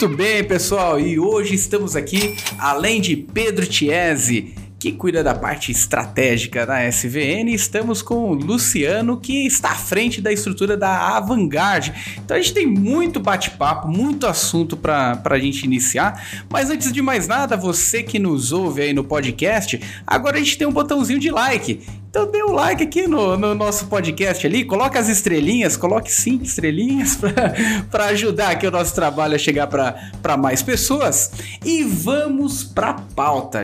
[0.00, 5.70] Muito bem, pessoal, e hoje estamos aqui, além de Pedro Tiese, que cuida da parte
[5.70, 11.92] estratégica da SVN, estamos com o Luciano, que está à frente da estrutura da Avangard.
[12.16, 16.46] Então a gente tem muito bate-papo, muito assunto para a gente iniciar.
[16.48, 20.56] Mas antes de mais nada, você que nos ouve aí no podcast, agora a gente
[20.56, 21.78] tem um botãozinho de like.
[22.10, 26.42] Então dê um like aqui no, no nosso podcast ali, coloque as estrelinhas, coloque cinco
[26.42, 27.16] estrelinhas
[27.88, 31.30] para ajudar aqui o nosso trabalho a chegar para mais pessoas.
[31.64, 33.62] E vamos para pauta.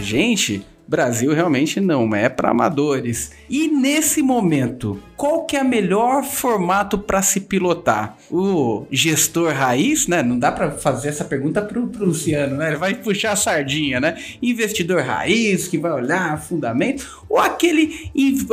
[0.00, 3.32] Gente, Brasil realmente não é para amadores.
[3.50, 8.16] E nesse momento, qual que é o melhor formato para se pilotar?
[8.30, 10.22] O gestor raiz, né?
[10.22, 12.68] Não dá para fazer essa pergunta pro, pro Luciano, né?
[12.68, 14.16] Ele vai puxar a sardinha, né?
[14.40, 18.10] Investidor raiz que vai olhar fundamento ou aquele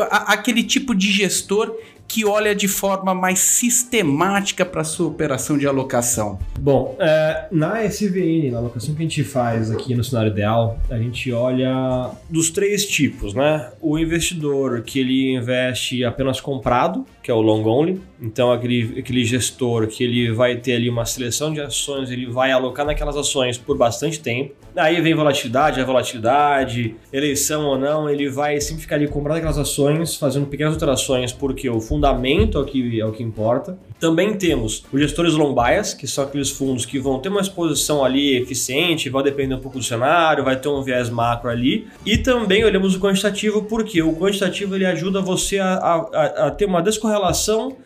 [0.10, 1.76] aquele tipo de gestor
[2.08, 6.40] que olha de forma mais sistemática para sua operação de alocação?
[6.60, 10.98] Bom, é, na SVN, na alocação que a gente faz aqui no cenário ideal, a
[10.98, 13.72] gente olha dos três tipos, né?
[13.82, 19.24] O investidor que ele investe apenas comprado, que é o long only, então aquele, aquele
[19.24, 23.58] gestor que ele vai ter ali uma seleção de ações, ele vai alocar naquelas ações
[23.58, 24.54] por bastante tempo.
[24.76, 29.58] Aí vem volatilidade, a volatilidade, eleição ou não, ele vai sempre ficar ali comprando aquelas
[29.58, 33.78] ações, fazendo pequenas alterações, porque o fundamento é o que, é o que importa.
[34.00, 38.04] Também temos os gestores long bias, que são aqueles fundos que vão ter uma exposição
[38.04, 41.88] ali eficiente, vai depender um pouco do cenário, vai ter um viés macro ali.
[42.06, 46.66] E também olhamos o quantitativo, porque o quantitativo ele ajuda você a, a, a ter
[46.66, 47.13] uma descorrelação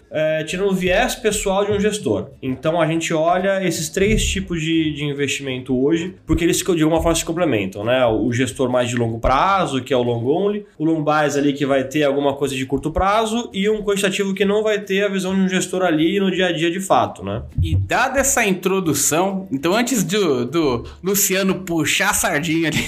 [0.09, 2.29] é, tirando o viés pessoal de um gestor.
[2.41, 7.01] Então a gente olha esses três tipos de, de investimento hoje, porque eles de alguma
[7.01, 8.05] forma se complementam, né?
[8.05, 11.53] O gestor mais de longo prazo, que é o long only, o long bias ali
[11.53, 15.03] que vai ter alguma coisa de curto prazo e um quantitativo que não vai ter
[15.03, 17.43] a visão de um gestor ali no dia a dia de fato, né?
[17.61, 22.83] E dada essa introdução, então antes do, do Luciano puxar a sardinha ali,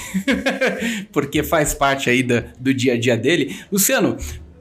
[1.12, 4.18] porque faz parte aí do, do dia a dia dele, Luciano,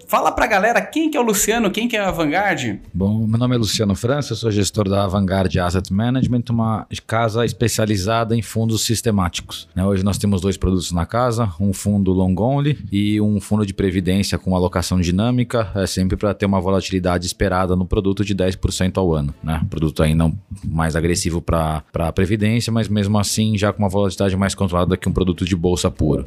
[0.08, 2.78] Fala pra galera quem que é o Luciano, quem que é a Vanguard?
[2.94, 8.34] Bom, meu nome é Luciano França, sou gestor da Vanguard Asset Management, uma casa especializada
[8.34, 9.68] em fundos sistemáticos.
[9.76, 13.66] Né, hoje nós temos dois produtos na casa, um fundo long only e um fundo
[13.66, 18.34] de previdência com alocação dinâmica, é sempre para ter uma volatilidade esperada no produto de
[18.34, 19.34] 10% ao ano.
[19.42, 19.60] Né?
[19.68, 20.32] Produto ainda
[20.64, 25.06] mais agressivo para a previdência, mas mesmo assim já com uma volatilidade mais controlada que
[25.06, 26.26] um produto de bolsa puro.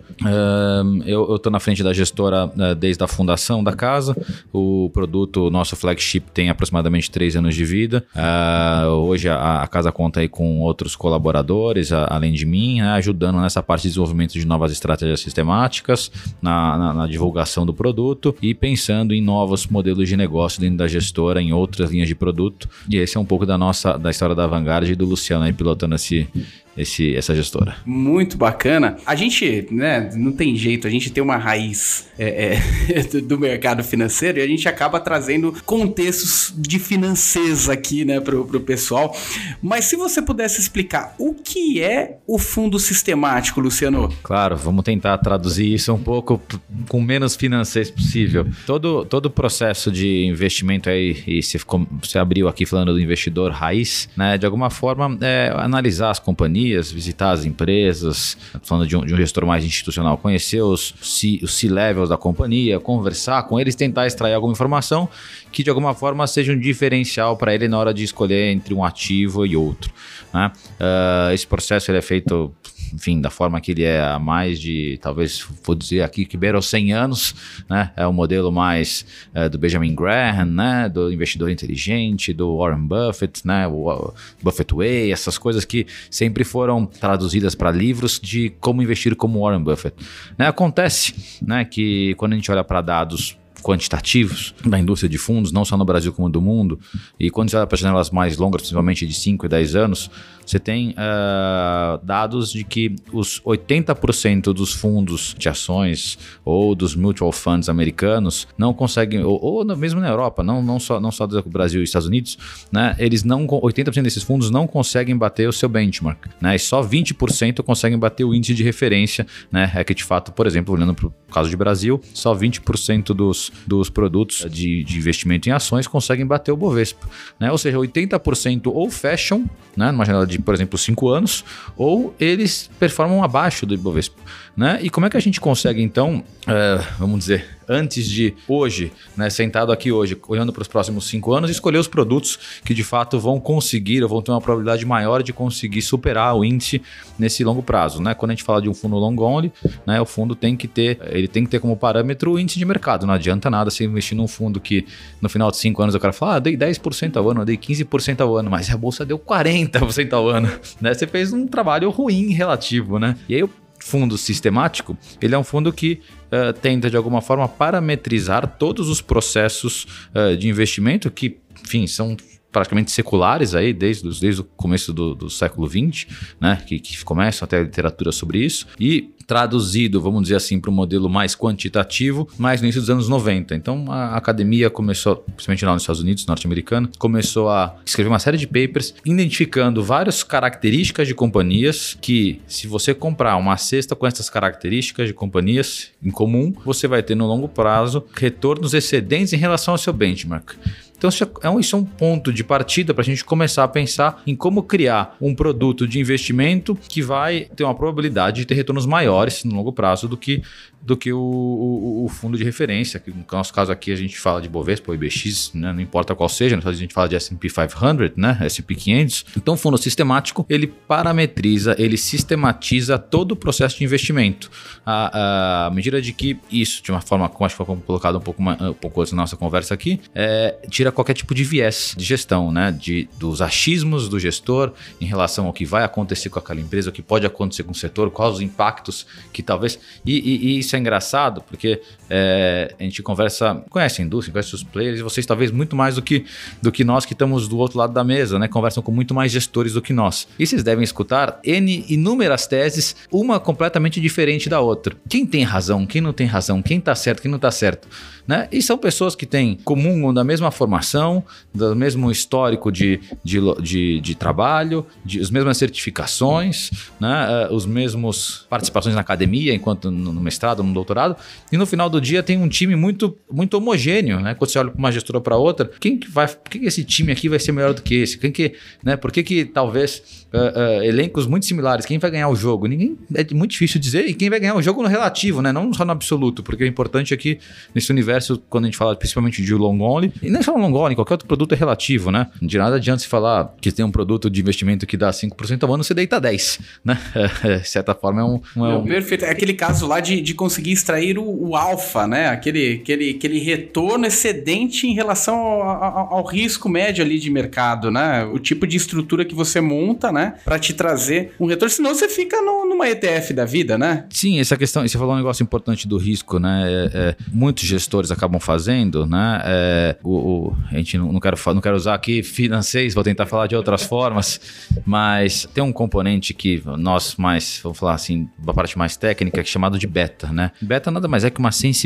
[1.03, 4.15] eu estou na frente da gestora uh, desde a fundação da da casa.
[4.51, 8.05] O produto, nosso flagship, tem aproximadamente três anos de vida.
[8.15, 12.89] Uh, hoje a, a, casa conta aí com outros colaboradores, a, além de mim, né,
[12.91, 16.11] ajudando nessa parte de desenvolvimento de novas estratégias sistemáticas,
[16.41, 20.87] na, na, na, divulgação do produto e pensando em novos modelos de negócio dentro da
[20.87, 22.69] gestora, em outras linhas de produto.
[22.89, 25.53] E esse é um pouco da nossa da história da Vanguard e do Luciano aí
[25.53, 26.27] pilotando esse,
[26.75, 27.75] esse, essa gestora.
[27.85, 28.97] Muito bacana.
[29.05, 32.57] A gente, né, não tem jeito, a gente tem uma raiz é,
[32.89, 38.45] é, do mercado financeiro e a gente acaba trazendo contextos de financeza aqui, né, pro,
[38.45, 39.15] pro pessoal.
[39.61, 44.09] Mas se você pudesse explicar o que é o fundo sistemático, Luciano?
[44.23, 46.41] Claro, vamos tentar traduzir isso um pouco
[46.87, 48.47] com menos financeiro possível.
[48.65, 51.59] Todo, todo o processo de investimento aí, e você,
[52.01, 56.60] você abriu aqui falando do investidor raiz, né, de alguma forma é analisar as companhias
[56.61, 60.93] companhias, visitar as empresas, falando de um, de um gestor mais institucional, conhecer os,
[61.41, 65.09] os C-levels da companhia, conversar com eles, tentar extrair alguma informação
[65.51, 68.83] que de alguma forma seja um diferencial para ele na hora de escolher entre um
[68.83, 69.91] ativo e outro.
[70.33, 70.51] Né?
[70.79, 72.53] Uh, esse processo ele é feito
[72.93, 76.57] enfim, da forma que ele é há mais de, talvez, vou dizer aqui que beira
[76.57, 77.35] os 100 anos,
[77.69, 77.91] né?
[77.95, 80.89] É o modelo mais é, do Benjamin Graham, né?
[80.89, 83.67] Do investidor inteligente, do Warren Buffett, né?
[83.67, 89.41] O Buffett Way, essas coisas que sempre foram traduzidas para livros de como investir como
[89.41, 89.95] Warren Buffett.
[90.37, 90.47] Né?
[90.47, 95.63] Acontece, né, que quando a gente olha para dados quantitativos da indústria de fundos, não
[95.63, 96.79] só no Brasil como no mundo.
[97.19, 100.09] E quando você olha para janelas mais longas, principalmente de 5 e 10 anos,
[100.51, 107.31] você tem uh, dados de que os 80% dos fundos de ações ou dos mutual
[107.31, 111.41] funds americanos não conseguem, ou, ou mesmo na Europa, não, não, só, não só do
[111.43, 112.37] Brasil e Estados Unidos,
[112.71, 116.81] né, eles não, 80% desses fundos não conseguem bater o seu benchmark, né, e só
[116.81, 120.93] 20% conseguem bater o índice de referência, né, é que de fato, por exemplo, olhando
[120.93, 125.87] para o caso de Brasil, só 20% dos dos, produtos de, de investimento em ações
[125.87, 127.07] conseguem bater o Bovespa.
[127.39, 127.51] Né?
[127.51, 131.43] Ou seja, 80% ou fecham, né, numa janela de, por exemplo, 5 anos,
[131.75, 134.19] ou eles performam abaixo do Ibovespa.
[134.55, 134.79] Né?
[134.81, 139.29] E como é que a gente consegue, então, uh, vamos dizer, antes de hoje, né,
[139.29, 143.17] sentado aqui hoje, olhando para os próximos cinco anos, escolher os produtos que de fato
[143.17, 146.81] vão conseguir ou vão ter uma probabilidade maior de conseguir superar o índice
[147.17, 148.01] nesse longo prazo.
[148.01, 148.13] Né?
[148.13, 149.51] Quando a gente fala de um fundo long only,
[149.87, 152.65] né, o fundo tem que ter, ele tem que ter como parâmetro o índice de
[152.65, 153.07] mercado.
[153.07, 154.85] Não adianta nada você investir num fundo que
[155.21, 158.19] no final de cinco anos o cara fala, ah, dei 10% ao ano, dei 15%
[158.19, 160.51] ao ano, mas a bolsa deu 40% ao ano.
[160.81, 160.93] Né?
[160.93, 163.15] Você fez um trabalho ruim relativo, né?
[163.29, 163.49] E aí o
[163.83, 169.01] fundo sistemático, ele é um fundo que uh, tenta de alguma forma parametrizar todos os
[169.01, 169.85] processos
[170.15, 172.15] uh, de investimento que, enfim, são
[172.51, 176.05] praticamente seculares aí, desde, desde o começo do, do século XX,
[176.39, 180.69] né, que, que começam até a literatura sobre isso, e traduzido, vamos dizer assim, para
[180.69, 183.55] um modelo mais quantitativo, mais no início dos anos 90.
[183.55, 188.37] Então a academia começou, principalmente lá nos Estados Unidos, norte-americano, começou a escrever uma série
[188.37, 194.29] de papers identificando várias características de companhias que, se você comprar uma cesta com essas
[194.29, 199.73] características de companhias em comum, você vai ter no longo prazo retornos excedentes em relação
[199.73, 200.57] ao seu benchmark.
[201.01, 204.35] Então, é isso é um ponto de partida para a gente começar a pensar em
[204.35, 209.20] como criar um produto de investimento que vai ter uma probabilidade de ter retornos maiores
[209.47, 210.41] no longo prazo do que
[210.81, 214.17] do que o, o, o, fundo de referência, que no nosso caso aqui a gente
[214.17, 215.71] fala de Bovespa ou IBX, né?
[215.71, 218.37] não importa qual seja, a gente fala de S&P 500, né?
[218.41, 219.25] S&P 500.
[219.37, 224.49] Então fundo sistemático, ele parametriza, ele sistematiza todo o processo de investimento.
[224.83, 228.21] À, à medida de que isso, de uma forma, como acho que foi colocado um
[228.21, 232.03] pouco, um pouco antes na nossa conversa aqui, é, tira qualquer tipo de viés de
[232.03, 232.71] gestão, né?
[232.71, 236.93] De, dos achismos do gestor em relação ao que vai acontecer com aquela empresa, o
[236.93, 239.79] que pode acontecer com o setor, quais os impactos que talvez...
[240.05, 241.81] E, e, e isso é engraçado, porque
[242.13, 245.95] é, a gente conversa, conhece a indústria, conhece os players, e vocês talvez muito mais
[245.95, 246.25] do que,
[246.61, 248.49] do que nós que estamos do outro lado da mesa, né?
[248.49, 250.27] Conversam com muito mais gestores do que nós.
[250.37, 254.93] E vocês devem escutar N inúmeras teses, uma completamente diferente da outra.
[255.07, 257.87] Quem tem razão, quem não tem razão, quem está certo, quem não está certo.
[258.27, 258.47] Né?
[258.51, 261.23] E são pessoas que têm comum da mesma formação,
[261.53, 266.69] do mesmo histórico de, de, de, de trabalho, de, as mesmas certificações,
[266.99, 267.47] né?
[267.49, 271.15] Uh, os mesmos participações na academia, enquanto no, no mestrado, no doutorado,
[271.51, 274.33] e no final do dia tem um time muito, muito homogêneo, né?
[274.33, 277.11] Quando você olha para uma gestora para outra, quem que vai, por que esse time
[277.11, 278.17] aqui vai ser melhor do que esse?
[278.17, 278.53] Quem que,
[278.83, 278.97] né?
[278.97, 282.67] Por que, que talvez uh, uh, elencos muito similares, quem vai ganhar o jogo?
[282.67, 285.51] Ninguém é muito difícil dizer e quem vai ganhar o jogo no relativo, né?
[285.51, 287.39] Não só no absoluto, porque o importante aqui
[287.73, 290.95] nesse universo quando a gente fala principalmente de long only, e nem só long only,
[290.95, 292.27] qualquer outro produto é relativo, né?
[292.41, 295.73] De nada adianta se falar que tem um produto de investimento que dá 5% ao
[295.73, 296.99] ano, você deita 10, né?
[297.61, 298.41] de certa forma é um...
[298.55, 298.83] um, é um...
[298.83, 299.25] perfeito.
[299.25, 302.27] É aquele caso lá de, de conseguir extrair o, o alfa, né?
[302.27, 307.91] Aquele, aquele, aquele retorno excedente em relação ao, ao, ao, risco médio ali de mercado,
[307.91, 308.23] né?
[308.25, 310.35] O tipo de estrutura que você monta, né?
[310.43, 314.05] Para te trazer um retorno, senão você fica no, numa ETF da vida, né?
[314.09, 316.63] Sim, essa questão, você falou um negócio importante do risco, né?
[316.65, 319.41] É, é, muitos gestores acabam fazendo, né?
[319.45, 323.25] É, o, o, a gente não, não, quero, não quero usar aqui financeiros, vou tentar
[323.25, 324.39] falar de outras formas,
[324.85, 329.49] mas tem um componente que nós mais, vamos falar assim, uma parte mais técnica, que
[329.49, 330.51] é chamado de beta, né?
[330.61, 331.80] Beta nada mais é que uma sensibilidade,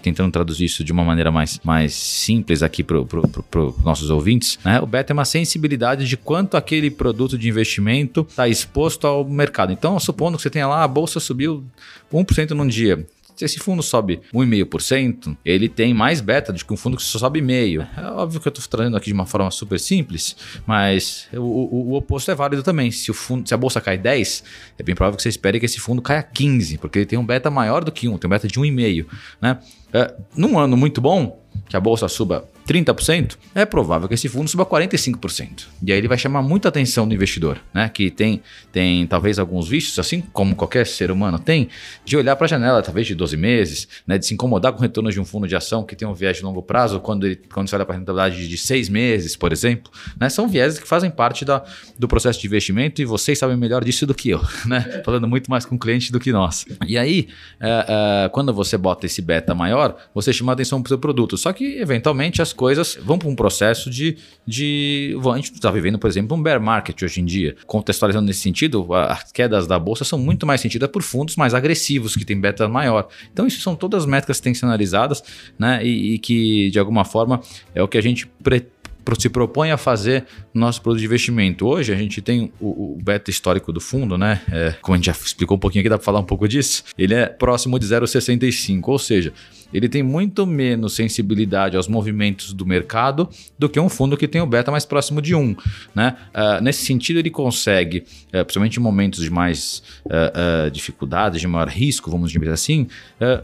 [0.00, 4.80] tentando traduzir isso de uma maneira mais, mais simples aqui para os nossos ouvintes, né?
[4.80, 9.72] O beta é uma sensibilidade de quanto aquele produto de investimento está exposto ao mercado.
[9.72, 11.64] Então, supondo que você tenha lá, a bolsa subiu
[12.12, 13.06] 1% num dia.
[13.36, 17.18] Se esse fundo sobe 1,5%, ele tem mais beta do que um fundo que só
[17.18, 17.86] sobe meio.
[17.96, 21.90] É óbvio que eu estou trazendo aqui de uma forma super simples, mas o, o,
[21.90, 22.92] o, oposto é válido também.
[22.92, 24.44] Se, o fundo, se a bolsa cai 10,
[24.78, 27.26] é bem provável que você espere que esse fundo caia 15, porque ele tem um
[27.26, 29.06] beta maior do que 1, tem um beta de 1,5.
[29.40, 29.58] Né?
[29.92, 34.48] É, num ano muito bom, que a bolsa suba 30%, é provável que esse fundo
[34.48, 35.66] suba 45%.
[35.82, 37.88] E aí ele vai chamar muita atenção do investidor, né?
[37.88, 38.42] Que tem,
[38.72, 41.68] tem talvez alguns vícios, assim como qualquer ser humano tem,
[42.04, 44.16] de olhar para a janela, talvez de 12 meses, né?
[44.16, 46.38] De se incomodar com o retorno de um fundo de ação que tem um viés
[46.38, 49.52] de longo prazo, quando, ele, quando você olha para a rentabilidade de 6 meses, por
[49.52, 49.92] exemplo.
[50.18, 50.28] Né?
[50.30, 51.62] São vieses que fazem parte da,
[51.98, 55.02] do processo de investimento e vocês sabem melhor disso do que eu, né?
[55.04, 56.64] Falando muito mais com cliente do que nós.
[56.86, 57.28] E aí,
[57.60, 61.36] é, é, quando você bota esse beta maior, você chama atenção para o seu produto.
[61.36, 65.16] Só que, eventualmente, as coisas vão para um processo de, de.
[65.32, 67.56] A gente está vivendo, por exemplo, um bear market hoje em dia.
[67.66, 72.16] Contextualizando nesse sentido, as quedas da bolsa são muito mais sentidas por fundos mais agressivos,
[72.16, 73.08] que têm beta maior.
[73.32, 75.22] Então, isso são todas as métricas que têm que ser analisadas,
[75.58, 75.84] né?
[75.84, 77.40] E, e que, de alguma forma,
[77.74, 78.74] é o que a gente pretende
[79.18, 81.66] se propõe a fazer no nosso produto de investimento.
[81.66, 84.40] Hoje a gente tem o, o beta histórico do fundo, né?
[84.50, 86.84] É, como a gente já explicou um pouquinho aqui, dá para falar um pouco disso.
[86.96, 89.32] Ele é próximo de 0,65, ou seja,
[89.72, 93.28] ele tem muito menos sensibilidade aos movimentos do mercado
[93.58, 95.56] do que um fundo que tem o beta mais próximo de 1.
[95.94, 96.16] Né?
[96.34, 101.68] Uh, nesse sentido, ele consegue, uh, principalmente em momentos de mais uh, dificuldades, de maior
[101.68, 102.86] risco, vamos dizer assim,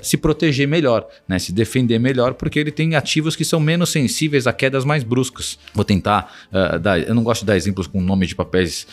[0.03, 1.39] se proteger melhor, né?
[1.39, 5.59] se defender melhor, porque ele tem ativos que são menos sensíveis a quedas mais bruscas.
[5.75, 6.33] Vou tentar
[6.83, 8.87] dar, eu não gosto de dar exemplos com nome de papéis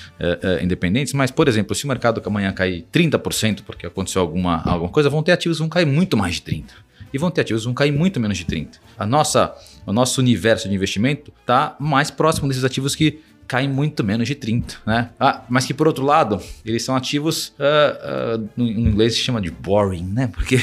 [0.61, 5.09] independentes, mas, por exemplo, se o mercado amanhã cair 30% porque aconteceu alguma, alguma coisa,
[5.09, 6.63] vão ter ativos que vão cair muito mais de 30%
[7.13, 8.79] e vão ter ativos que vão cair muito menos de 30.
[8.97, 14.03] A nossa, o nosso universo de investimento está mais próximo desses ativos que caem muito
[14.03, 15.09] menos de 30, né?
[15.19, 19.39] Ah, mas que por outro lado, eles são ativos, uh, uh, no, inglês se chama
[19.39, 20.27] de boring, né?
[20.27, 20.57] Porque,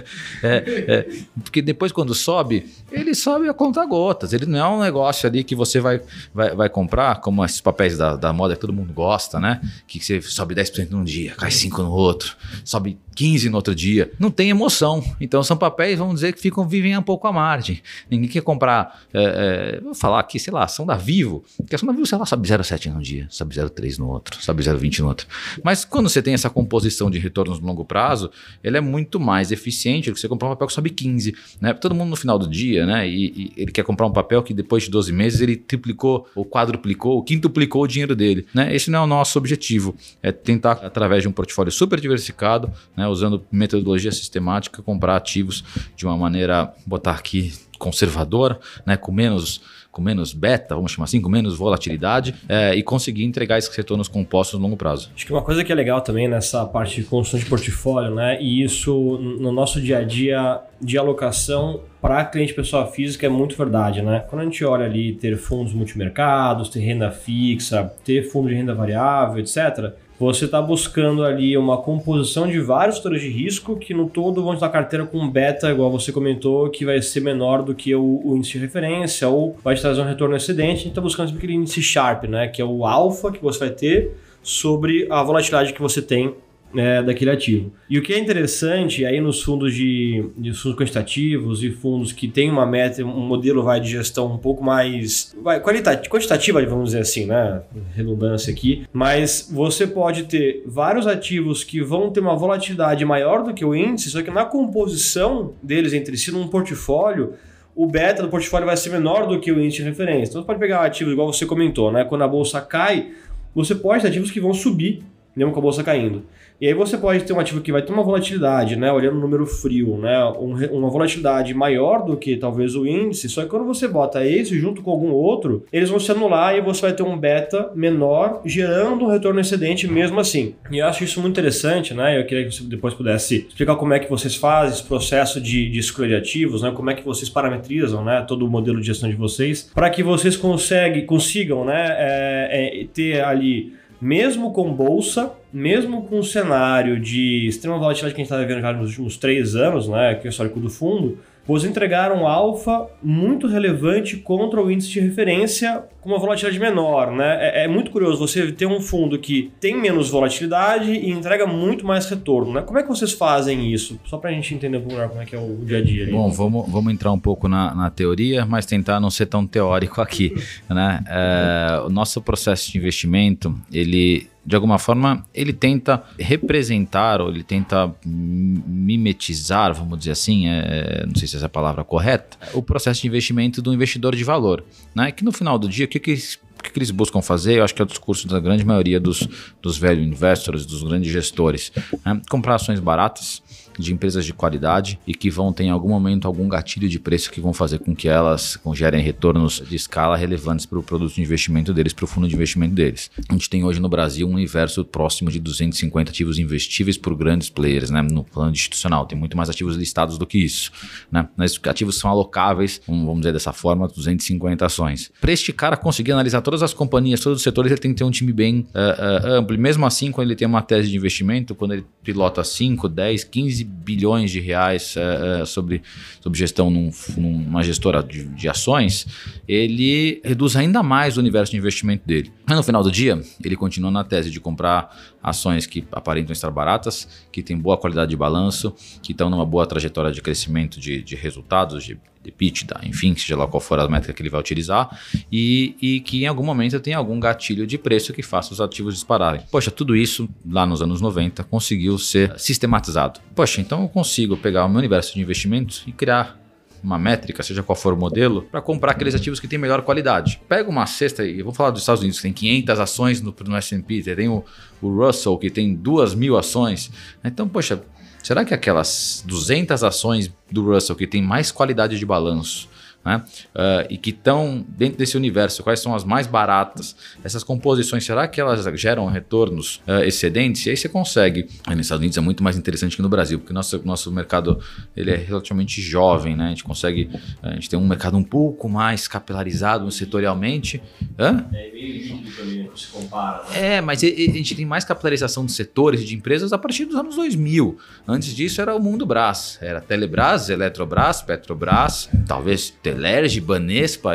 [0.42, 1.08] é, é,
[1.42, 4.32] porque depois quando sobe, ele sobe a conta gotas.
[4.32, 6.00] Ele não é um negócio ali que você vai,
[6.32, 9.60] vai, vai comprar, como esses papéis da, da moda que todo mundo gosta, né?
[9.86, 14.10] Que você sobe 10% num dia, cai 5% no outro, sobe 15 no outro dia.
[14.18, 15.04] Não tem emoção.
[15.20, 17.82] Então são papéis, vamos dizer, que ficam vivem um pouco à margem.
[18.10, 21.44] Ninguém quer comprar, é, é, vou falar aqui, sei lá, ação da Vivo.
[21.66, 24.62] Que a ação da Vivo, sei lá, sobe 0,7 num dia, 0,3 no outro, sobe
[24.62, 25.26] 0,20 no outro.
[25.64, 28.30] Mas quando você tem essa composição de retornos no longo prazo,
[28.62, 31.34] ele é muito mais eficiente do que você comprar um papel que sobe 15.
[31.60, 31.74] Né?
[31.74, 33.08] Todo mundo no final do dia, né?
[33.08, 36.44] E, e ele quer comprar um papel que depois de 12 meses ele triplicou, ou
[36.44, 38.46] quadruplicou, ou quintuplicou o dinheiro dele.
[38.54, 38.74] Né?
[38.74, 39.94] Esse não é o nosso objetivo.
[40.22, 43.08] É tentar, através de um portfólio super diversificado, né?
[43.08, 45.64] usando metodologia sistemática, comprar ativos
[45.96, 51.20] de uma maneira, botar aqui, conservadora, né, com menos com menos beta, vamos chamar assim,
[51.20, 55.10] com menos volatilidade é, e conseguir entregar esses retornos compostos no longo prazo.
[55.14, 58.40] Acho que uma coisa que é legal também nessa parte de construção de portfólio, né,
[58.40, 63.54] e isso no nosso dia a dia de alocação para cliente pessoa física é muito
[63.56, 64.24] verdade, né?
[64.30, 68.74] Quando a gente olha ali ter fundos multimercados, ter renda fixa, ter fundo de renda
[68.74, 74.06] variável, etc., você está buscando ali uma composição de vários setores de risco que no
[74.06, 77.74] todo vão te dar carteira com beta, igual você comentou, que vai ser menor do
[77.74, 80.88] que o, o índice de referência ou vai te trazer um retorno excedente.
[80.88, 85.06] Está buscando aquele índice Sharp, né, que é o alfa que você vai ter sobre
[85.10, 86.34] a volatilidade que você tem
[86.76, 87.72] é, daquele ativo.
[87.88, 92.28] E o que é interessante aí nos fundos de, de fundos quantitativos e fundos que
[92.28, 97.00] tem uma meta, um modelo vai de gestão um pouco mais vai, quantitativa, vamos dizer
[97.00, 97.62] assim, né?
[97.94, 103.52] Redundância aqui, mas você pode ter vários ativos que vão ter uma volatilidade maior do
[103.52, 107.34] que o índice, só que na composição deles entre si num portfólio
[107.74, 110.30] o beta do portfólio vai ser menor do que o índice de referência.
[110.30, 112.04] Então você pode pegar ativos igual você comentou, né?
[112.04, 113.12] Quando a bolsa cai,
[113.54, 115.02] você pode ter ativos que vão subir,
[115.34, 116.24] mesmo com a bolsa caindo.
[116.60, 118.92] E aí você pode ter um ativo que vai ter uma volatilidade, né?
[118.92, 120.22] Olhando o número frio, né?
[120.38, 124.58] Um, uma volatilidade maior do que talvez o índice, só que quando você bota esse
[124.58, 128.42] junto com algum outro, eles vão se anular e você vai ter um beta menor,
[128.44, 130.54] gerando um retorno excedente mesmo assim.
[130.70, 132.20] E eu acho isso muito interessante, né?
[132.20, 135.70] Eu queria que você depois pudesse explicar como é que vocês fazem esse processo de,
[135.70, 136.70] de escolha de ativos, né?
[136.72, 138.22] Como é que vocês parametrizam, né?
[138.28, 141.86] Todo o modelo de gestão de vocês, para que vocês consegue, consigam, né?
[141.98, 148.20] É, é, ter ali mesmo com bolsa, mesmo com um cenário de extrema volatilidade que
[148.20, 150.70] a gente está vivendo já nos últimos três anos, né, que é o histórico do
[150.70, 157.12] fundo, vocês entregaram alfa muito relevante contra o índice de referência com uma volatilidade menor.
[157.12, 157.38] Né?
[157.40, 161.84] É, é, muito curioso você ter um fundo que tem menos volatilidade e entrega muito
[161.84, 162.52] mais retorno.
[162.52, 162.62] Né?
[162.62, 163.98] Como é que vocês fazem isso?
[164.04, 166.10] Só para a gente entender melhor como é que é o dia a dia.
[166.10, 170.00] Bom, vamos, vamos entrar um pouco na, na teoria, mas tentar não ser tão teórico
[170.00, 170.34] aqui.
[170.68, 171.02] né?
[171.08, 177.44] É, o nosso processo de investimento, ele de alguma forma, ele tenta representar ou ele
[177.44, 182.60] tenta mimetizar, vamos dizer assim, é, não sei se essa é a palavra correta, o
[182.60, 184.64] processo de investimento do investidor de valor.
[184.92, 185.12] Né?
[185.12, 186.16] Que no final do dia, o que, que
[186.62, 187.58] que, eles buscam fazer?
[187.58, 189.26] Eu acho que é o discurso da grande maioria dos,
[189.62, 191.72] dos velhos investors, dos grandes gestores.
[192.04, 192.20] Né?
[192.28, 193.42] Comprar ações baratas,
[193.78, 197.30] de empresas de qualidade e que vão ter em algum momento algum gatilho de preço
[197.30, 201.22] que vão fazer com que elas gerem retornos de escala relevantes para o produto de
[201.22, 203.10] investimento deles, para o fundo de investimento deles.
[203.28, 207.50] A gente tem hoje no Brasil um universo próximo de 250 ativos investíveis por grandes
[207.50, 208.02] players, né?
[208.02, 209.06] no plano institucional.
[209.06, 210.70] Tem muito mais ativos listados do que isso.
[211.10, 211.28] Né?
[211.36, 215.10] Mas ativos são alocáveis, vamos dizer dessa forma, 250 ações.
[215.20, 218.04] Para este cara conseguir analisar todas as companhias, todos os setores, ele tem que ter
[218.04, 219.54] um time bem uh, uh, amplo.
[219.54, 223.24] E mesmo assim, quando ele tem uma tese de investimento, quando ele pilota 5, 10,
[223.24, 225.82] 15 bilhões de reais é, sobre,
[226.20, 229.06] sobre gestão num, numa gestora de, de, ações,
[229.46, 232.32] ele reduz ainda mais o universo de investimento dele.
[232.46, 236.50] Mas no final do dia, ele continua na tese de comprar ações que aparentam estar
[236.50, 241.02] baratas, que têm boa qualidade de balanço, que estão numa boa trajetória de crescimento de,
[241.02, 244.98] de resultados, de EBITDA, enfim, seja lá qual for a métrica que ele vai utilizar,
[245.32, 248.94] e, e que em algum momento tem algum gatilho de preço que faça os ativos
[248.94, 249.42] dispararem.
[249.50, 253.20] Poxa, tudo isso lá nos anos 90 conseguiu ser sistematizado.
[253.34, 256.38] Poxa, então eu consigo pegar o meu universo de investimentos e criar
[256.82, 260.40] uma métrica, seja qual for o modelo, para comprar aqueles ativos que têm melhor qualidade.
[260.48, 263.56] Pega uma cesta e vamos falar dos Estados Unidos, que tem 500 ações no, no
[263.56, 264.44] S&P, tem o,
[264.80, 266.90] o Russell, que tem 2 mil ações.
[267.22, 267.82] Então, poxa,
[268.22, 272.68] será que aquelas 200 ações do Russell que tem mais qualidade de balanço
[273.04, 273.22] né?
[273.54, 278.28] Uh, e que estão dentro desse universo, quais são as mais baratas, essas composições, será
[278.28, 280.66] que elas geram retornos uh, excedentes?
[280.66, 281.48] E aí você consegue.
[281.66, 284.60] Aí nos Estados Unidos é muito mais interessante que no Brasil, porque nosso, nosso mercado
[284.94, 286.46] ele é relativamente jovem, né?
[286.46, 287.10] A gente consegue,
[287.42, 290.82] a gente tem um mercado um pouco mais capilarizado setorialmente.
[291.18, 291.46] Hã?
[291.52, 293.44] É meio líquido também, se compara.
[293.50, 293.76] Né?
[293.76, 296.96] É, mas a gente tem mais capitalização de setores e de empresas a partir dos
[296.96, 297.78] anos 2000.
[298.06, 304.12] Antes disso era o mundo Brás, era Telebrás, Eletrobras, Petrobras, talvez Telerge, Banespa,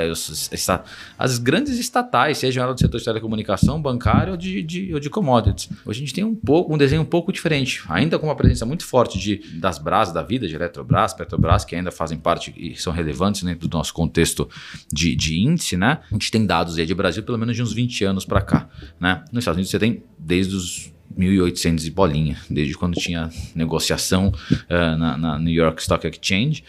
[1.18, 5.10] as grandes estatais, sejam elas do setor de telecomunicação, bancário ou de, de, ou de
[5.10, 5.70] commodities.
[5.86, 8.66] Hoje a gente tem um pouco um desenho um pouco diferente, ainda com uma presença
[8.66, 12.76] muito forte de, das Brás da vida, de Eletrobras, Petrobras, que ainda fazem parte e
[12.76, 14.50] são relevantes dentro do nosso contexto
[14.92, 16.00] de, de índice, né?
[16.12, 18.70] A gente tem dados aí de Brasil pelo menos de uns 20 anos para cá,
[19.00, 19.24] né?
[19.32, 24.98] Nos Estados Unidos você tem desde os 1800 e bolinha, desde quando tinha negociação uh,
[24.98, 26.64] na, na New York Stock Exchange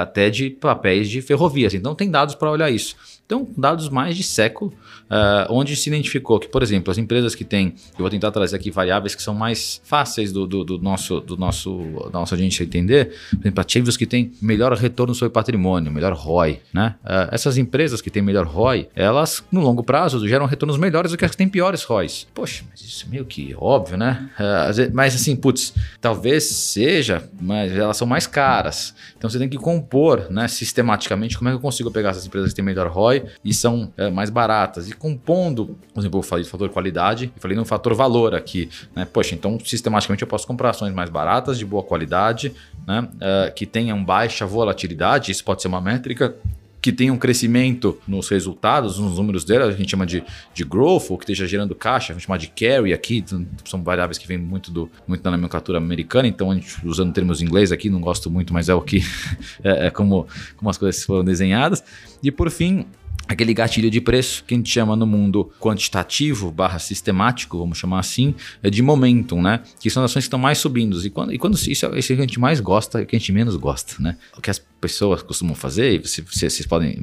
[0.00, 1.74] até de papéis de ferrovias.
[1.74, 2.96] Então tem dados para olhar isso.
[3.28, 4.72] Então, dados mais de século,
[5.10, 8.56] uh, onde se identificou que, por exemplo, as empresas que têm, eu vou tentar trazer
[8.56, 11.78] aqui variáveis que são mais fáceis do, do, do nosso, do nosso,
[12.10, 16.60] da nossa gente entender, por exemplo, ativos que têm melhor retorno sobre patrimônio, melhor ROI.
[16.72, 16.94] Né?
[17.04, 21.18] Uh, essas empresas que têm melhor ROI, elas, no longo prazo, geram retornos melhores do
[21.18, 22.26] que as que têm piores ROIs.
[22.32, 24.30] Poxa, mas isso é meio que óbvio, né?
[24.40, 28.94] Uh, mas assim, putz, talvez seja, mas elas são mais caras.
[29.18, 32.48] Então você tem que compor né, sistematicamente como é que eu consigo pegar essas empresas
[32.52, 34.88] que têm melhor ROI e são é, mais baratas.
[34.88, 38.68] E compondo, por exemplo, eu falei do fator qualidade e falei no fator valor aqui.
[38.94, 39.04] Né?
[39.04, 42.54] Poxa, então sistematicamente eu posso comprar ações mais baratas, de boa qualidade,
[42.86, 43.00] né?
[43.00, 46.34] Uh, que tenham baixa volatilidade, isso pode ser uma métrica
[46.80, 50.22] que tenha um crescimento nos resultados, nos números dela, a gente chama de,
[50.54, 53.24] de growth, ou que esteja gerando caixa, a gente chama de carry aqui,
[53.64, 57.42] são variáveis que vêm muito, do, muito da nomenclatura americana, então a gente, usando termos
[57.42, 59.02] em inglês aqui, não gosto muito, mas é o que
[59.62, 60.26] é, é como,
[60.56, 61.82] como as coisas foram desenhadas.
[62.22, 62.86] E por fim,
[63.28, 68.00] aquele gatilho de preço que a gente chama no mundo quantitativo barra sistemático, vamos chamar
[68.00, 69.62] assim, é de momentum, né?
[69.78, 71.04] Que são ações que estão mais subindo.
[71.04, 73.18] E quando, e quando isso é isso que a gente mais gosta e que a
[73.18, 74.16] gente menos gosta, né?
[74.36, 76.96] O que as pessoas costumam fazer, e vocês, vocês podem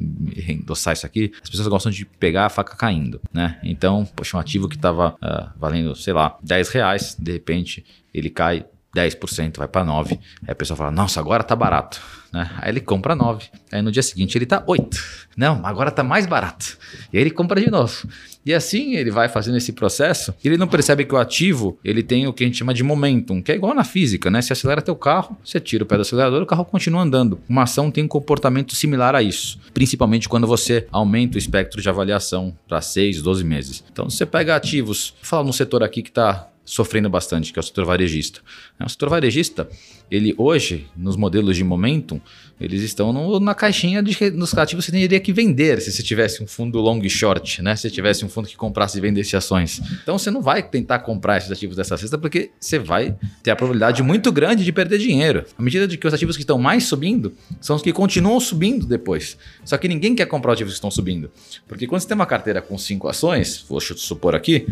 [0.48, 3.60] endossar isso aqui, as pessoas gostam de pegar a faca caindo, né?
[3.62, 7.84] Então, poxa, um ativo que estava uh, ah, valendo, sei lá, 10 reais, de repente
[8.12, 8.64] ele cai
[8.96, 10.12] 10%, vai para 9%.
[10.12, 12.00] Aí a pessoa fala, nossa, agora tá barato.
[12.32, 12.50] Né?
[12.58, 13.42] Aí ele compra 9%.
[13.70, 14.96] Aí no dia seguinte ele tá 8%.
[15.36, 16.78] Não, agora tá mais barato.
[17.12, 18.08] E aí ele compra de novo.
[18.44, 20.34] E assim ele vai fazendo esse processo.
[20.42, 22.82] E ele não percebe que o ativo ele tem o que a gente chama de
[22.82, 24.40] momentum, que é igual na física, né?
[24.40, 27.40] Se acelera teu carro, você tira o pé do acelerador, o carro continua andando.
[27.48, 31.88] Uma ação tem um comportamento similar a isso, principalmente quando você aumenta o espectro de
[31.88, 33.84] avaliação para 6, 12 meses.
[33.92, 37.60] Então, você pega ativos, vou falar num setor aqui que está sofrendo bastante, que é
[37.60, 38.40] o setor varejista.
[38.78, 39.68] É, o setor varejista,
[40.10, 42.20] ele hoje, nos modelos de momentum,
[42.60, 46.02] eles estão no, na caixinha de, nos ativos que você teria que vender se você
[46.02, 47.76] tivesse um fundo long short, né?
[47.76, 49.80] Se você tivesse um fundo que comprasse e vendesse ações.
[50.02, 53.56] Então você não vai tentar comprar esses ativos dessa cesta porque você vai ter a
[53.56, 55.44] probabilidade muito grande de perder dinheiro.
[55.56, 58.86] À medida de que os ativos que estão mais subindo são os que continuam subindo
[58.86, 59.36] depois.
[59.64, 61.30] Só que ninguém quer comprar ativos que estão subindo.
[61.68, 64.66] Porque quando você tem uma carteira com cinco ações, vou supor aqui,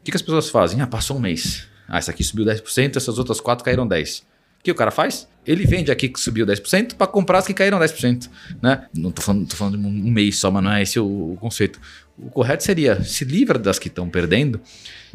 [0.00, 0.80] o que, que as pessoas fazem?
[0.80, 1.66] Ah, passou um mês.
[1.86, 4.22] Ah, essa aqui subiu 10%, essas outras quatro caíram 10%.
[4.22, 5.26] O que o cara faz?
[5.46, 8.28] Ele vende aqui que subiu 10% para comprar as que caíram 10%.
[8.62, 8.86] Né?
[8.94, 11.80] Não estou falando, falando de um mês só, mas não é esse o, o conceito.
[12.18, 14.60] O correto seria se livra das que estão perdendo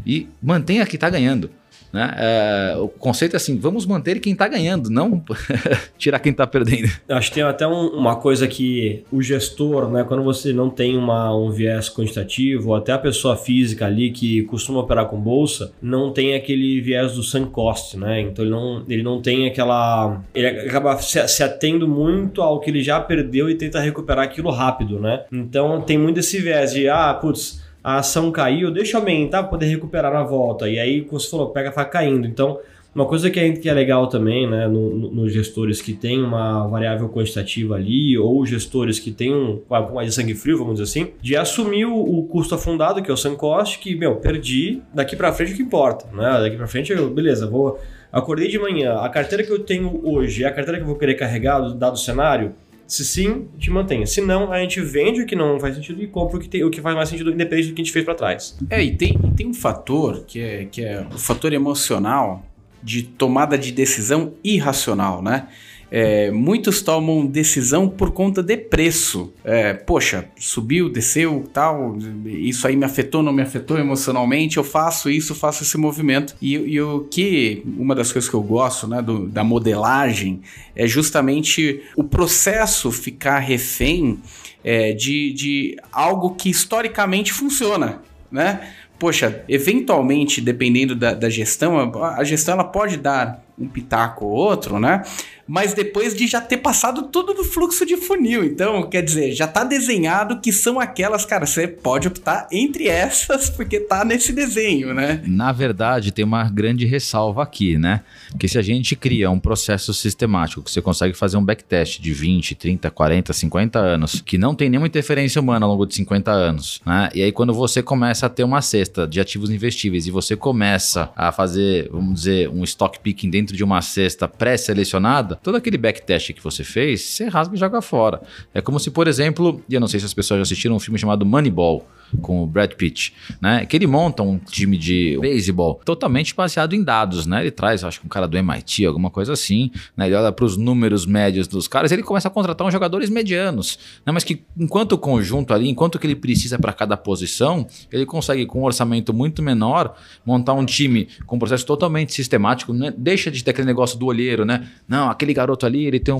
[0.05, 1.51] e mantenha a que está ganhando.
[1.91, 2.13] Né?
[2.17, 5.23] É, o conceito é assim: vamos manter quem está ganhando, não
[5.97, 6.91] tirar quem está perdendo.
[7.09, 10.97] Acho que tem até um, uma coisa que o gestor, né, quando você não tem
[10.97, 15.71] uma, um viés quantitativo, ou até a pessoa física ali que costuma operar com bolsa,
[15.81, 18.21] não tem aquele viés do sunk cost, né?
[18.21, 20.21] Então ele não, ele não tem aquela.
[20.33, 24.51] Ele acaba se, se atendo muito ao que ele já perdeu e tenta recuperar aquilo
[24.51, 25.23] rápido, né?
[25.31, 29.51] Então tem muito esse viés de, ah, putz a ação caiu, deixa eu aumentar para
[29.51, 30.67] poder recuperar na volta.
[30.67, 32.25] E aí, como você falou, pega vai caindo.
[32.25, 32.57] Então,
[32.95, 36.65] uma coisa que é, que é legal também, né, nos no, gestores que tem uma
[36.67, 39.61] variável quantitativa ali, ou gestores que tem um,
[39.93, 43.13] mais de sangue frio, vamos dizer assim, de assumir o, o custo afundado, que é
[43.13, 46.39] o sunk cost, que, meu, perdi, daqui para frente o que importa, né?
[46.41, 47.79] Daqui para frente, eu, beleza, vou...
[48.11, 50.95] Acordei de manhã, a carteira que eu tenho hoje é a carteira que eu vou
[50.95, 52.55] querer carregar, dado o cenário,
[52.87, 54.05] Se sim, a gente mantém.
[54.05, 56.63] Se não, a gente vende o que não faz sentido e compra o que, tem,
[56.63, 58.57] o que faz mais sentido, independente do que a gente fez para trás.
[58.69, 62.45] É, e tem, tem um fator que é, que é o fator emocional
[62.83, 65.47] de tomada de decisão irracional, né?
[65.91, 69.33] É, muitos tomam decisão por conta de preço.
[69.43, 75.09] É, poxa, subiu, desceu, tal, isso aí me afetou, não me afetou emocionalmente, eu faço
[75.09, 76.35] isso, faço esse movimento.
[76.41, 80.41] E, e o que, uma das coisas que eu gosto né, do, da modelagem
[80.75, 84.19] é justamente o processo ficar refém
[84.63, 88.67] é, de, de algo que historicamente funciona, né?
[88.97, 94.31] Poxa, eventualmente, dependendo da, da gestão, a, a gestão ela pode dar um pitaco ou
[94.31, 95.03] outro, né?
[95.47, 98.43] mas depois de já ter passado tudo do fluxo de funil.
[98.43, 103.49] Então, quer dizer, já tá desenhado que são aquelas, cara, você pode optar entre essas
[103.49, 105.21] porque tá nesse desenho, né?
[105.25, 108.01] Na verdade, tem uma grande ressalva aqui, né?
[108.39, 112.13] Que se a gente cria um processo sistemático, que você consegue fazer um backtest de
[112.13, 116.31] 20, 30, 40, 50 anos, que não tem nenhuma interferência humana ao longo de 50
[116.31, 117.09] anos, né?
[117.13, 121.11] E aí quando você começa a ter uma cesta de ativos investíveis e você começa
[121.15, 126.33] a fazer, vamos dizer, um stock picking dentro de uma cesta pré-selecionada, todo aquele backtest
[126.33, 128.21] que você fez, você rasga e joga fora.
[128.53, 130.79] É como se, por exemplo, e eu não sei se as pessoas já assistiram um
[130.79, 133.65] filme chamado Moneyball, com o Brad Pitt, né?
[133.65, 137.41] Que ele monta um time de beisebol totalmente baseado em dados, né?
[137.41, 140.07] Ele traz, acho que um cara do MIT, alguma coisa assim, né?
[140.07, 143.79] Ele olha para os números médios dos caras, ele começa a contratar uns jogadores medianos,
[144.05, 144.11] né?
[144.11, 148.45] Mas que enquanto o conjunto ali, enquanto que ele precisa para cada posição, ele consegue
[148.45, 152.93] com um orçamento muito menor montar um time com um processo totalmente sistemático, né?
[152.97, 154.67] Deixa de ter aquele negócio do olheiro, né?
[154.87, 156.19] Não, aquele garoto ali, ele tem um,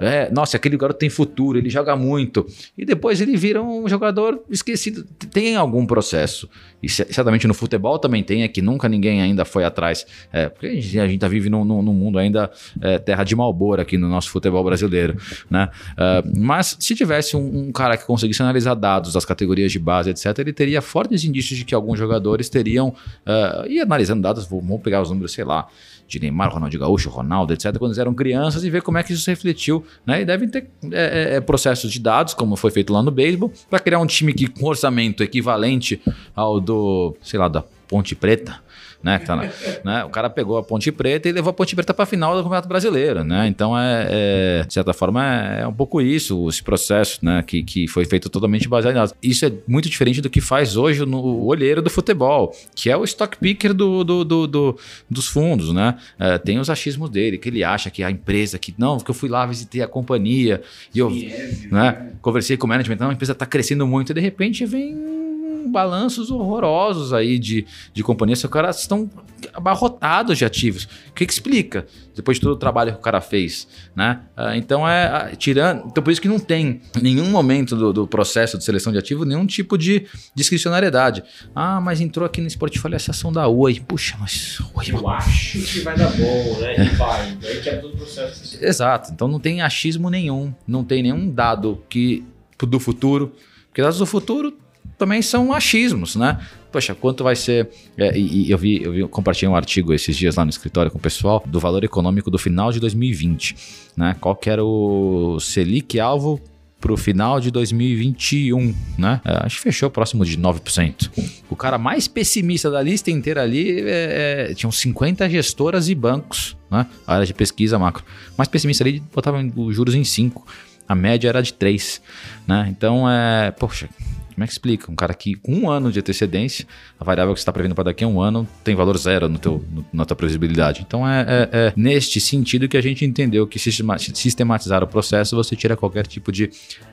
[0.00, 2.46] é, nossa, aquele garoto tem futuro, ele joga muito
[2.76, 6.48] e depois ele vira um jogador esquecido tem algum processo.
[6.82, 10.06] E certamente no futebol também tem, é que nunca ninguém ainda foi atrás.
[10.32, 13.34] É, porque a gente, a gente tá vive num, num, mundo ainda é, terra de
[13.34, 15.16] malbora aqui no nosso futebol brasileiro.
[15.50, 15.68] Né?
[15.92, 20.10] Uh, mas se tivesse um, um, cara que conseguisse analisar dados das categorias de base,
[20.10, 22.88] etc., ele teria fortes indícios de que alguns jogadores teriam.
[22.88, 25.66] Uh, e analisando dados, vamos pegar os números, sei lá
[26.08, 29.12] de Neymar, Ronaldo Gaúcho, Ronaldo, etc., quando eles eram crianças e ver como é que
[29.12, 29.84] isso se refletiu.
[30.06, 30.22] Né?
[30.22, 33.52] E devem ter é, é, é processos de dados, como foi feito lá no beisebol,
[33.68, 36.00] para criar um time que com orçamento equivalente
[36.34, 38.60] ao do, sei lá, da Ponte Preta,
[39.02, 39.18] né?
[39.18, 39.42] Tá na,
[39.84, 40.04] né?
[40.04, 42.42] O cara pegou a Ponte Preta e levou a Ponte Preta para a final do
[42.42, 43.46] Campeonato Brasileiro, né?
[43.46, 47.42] Então é, é de certa forma é, é, um pouco isso, esse processo, né?
[47.46, 49.14] Que, que foi feito totalmente baseado em dados.
[49.22, 53.04] Isso é muito diferente do que faz hoje no olheiro do futebol, que é o
[53.04, 55.96] stock picker do, do, do, do dos fundos, né?
[56.18, 59.14] É, tem os achismos dele, que ele acha que a empresa que não, porque eu
[59.14, 60.60] fui lá visitei a companhia
[60.94, 61.70] e eu, né?
[61.70, 62.12] né?
[62.20, 65.27] Conversei com o management, não, a empresa está crescendo muito e de repente vem
[65.66, 68.44] balanços horrorosos aí de, de companhias.
[68.44, 69.10] Os caras estão
[69.54, 70.84] abarrotados de ativos.
[71.08, 71.86] O que, que explica?
[72.14, 74.20] Depois de todo o trabalho que o cara fez, né?
[74.36, 75.86] Ah, então é ah, tirando.
[75.86, 79.24] Então por isso que não tem nenhum momento do, do processo de seleção de ativo
[79.24, 81.22] nenhum tipo de discricionariedade.
[81.54, 83.80] Ah, mas entrou aqui nesse portfólio essa ação da Oi.
[83.86, 84.86] Puxa, mas Oi.
[84.90, 86.86] Eu acho que vai dar bom, né?
[86.86, 87.36] E vai.
[87.40, 88.58] Daí quebra todo o processo.
[88.64, 89.12] Exato.
[89.12, 90.52] Então não tem achismo nenhum.
[90.66, 92.24] Não tem nenhum dado que
[92.66, 93.32] do futuro.
[93.68, 94.52] Porque dados do futuro
[94.98, 96.38] também são achismos, né?
[96.70, 97.70] Poxa, quanto vai ser.
[97.96, 100.90] É, e, e, eu vi, eu vi, compartilhei um artigo esses dias lá no escritório
[100.90, 103.56] com o pessoal do valor econômico do final de 2020,
[103.96, 104.16] né?
[104.20, 106.40] Qual que era o Selic alvo
[106.80, 109.20] para o final de 2021, né?
[109.24, 111.10] É, acho que fechou próximo de 9%.
[111.48, 116.56] O cara mais pessimista da lista inteira ali é, é, tinham 50 gestoras e bancos,
[116.70, 116.86] né?
[117.06, 118.04] A área de pesquisa macro.
[118.36, 120.46] Mais pessimista ali botava os juros em 5.
[120.86, 122.00] A média era de 3,
[122.46, 122.66] né?
[122.70, 123.88] Então, é, poxa,
[124.38, 124.92] como é que explica?
[124.92, 126.64] Um cara que com um ano de antecedência,
[126.98, 129.36] a variável que você está prevendo para daqui a um ano tem valor zero no
[129.36, 130.84] teu, no, na tua previsibilidade.
[130.86, 135.56] Então é, é, é, neste sentido que a gente entendeu que sistematizar o processo você
[135.56, 136.50] tira qualquer tipo de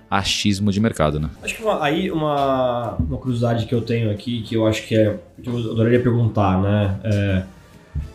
[0.10, 1.29] achismo de mercado, né?
[1.43, 4.95] Acho que uma, aí uma, uma curiosidade que eu tenho aqui, que eu acho que
[4.95, 6.99] é que eu adoraria perguntar, né?
[7.03, 7.43] É,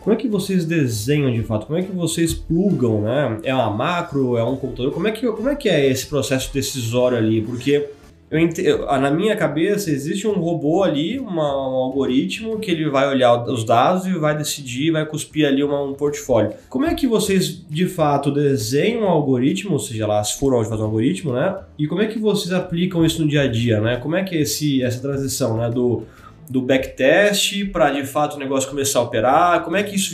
[0.01, 1.67] como é que vocês desenham de fato?
[1.67, 3.39] Como é que vocês plugam, né?
[3.43, 4.91] É uma macro, é um computador?
[4.91, 7.41] Como é que, como é, que é esse processo decisório ali?
[7.41, 7.87] Porque
[8.31, 13.43] eu, na minha cabeça existe um robô ali, uma, um algoritmo que ele vai olhar
[13.43, 16.53] os dados e vai decidir, vai cuspir ali uma, um portfólio.
[16.69, 20.69] Como é que vocês de fato desenham um algoritmo, ou seja, lá se foram onde
[20.69, 21.57] fazer um algoritmo, né?
[21.77, 23.97] E como é que vocês aplicam isso no dia a dia, né?
[23.97, 25.69] Como é que é esse, essa transição, né?
[25.69, 26.03] Do,
[26.49, 29.61] do backtest para de fato o negócio começar a operar?
[29.63, 30.13] Como é que isso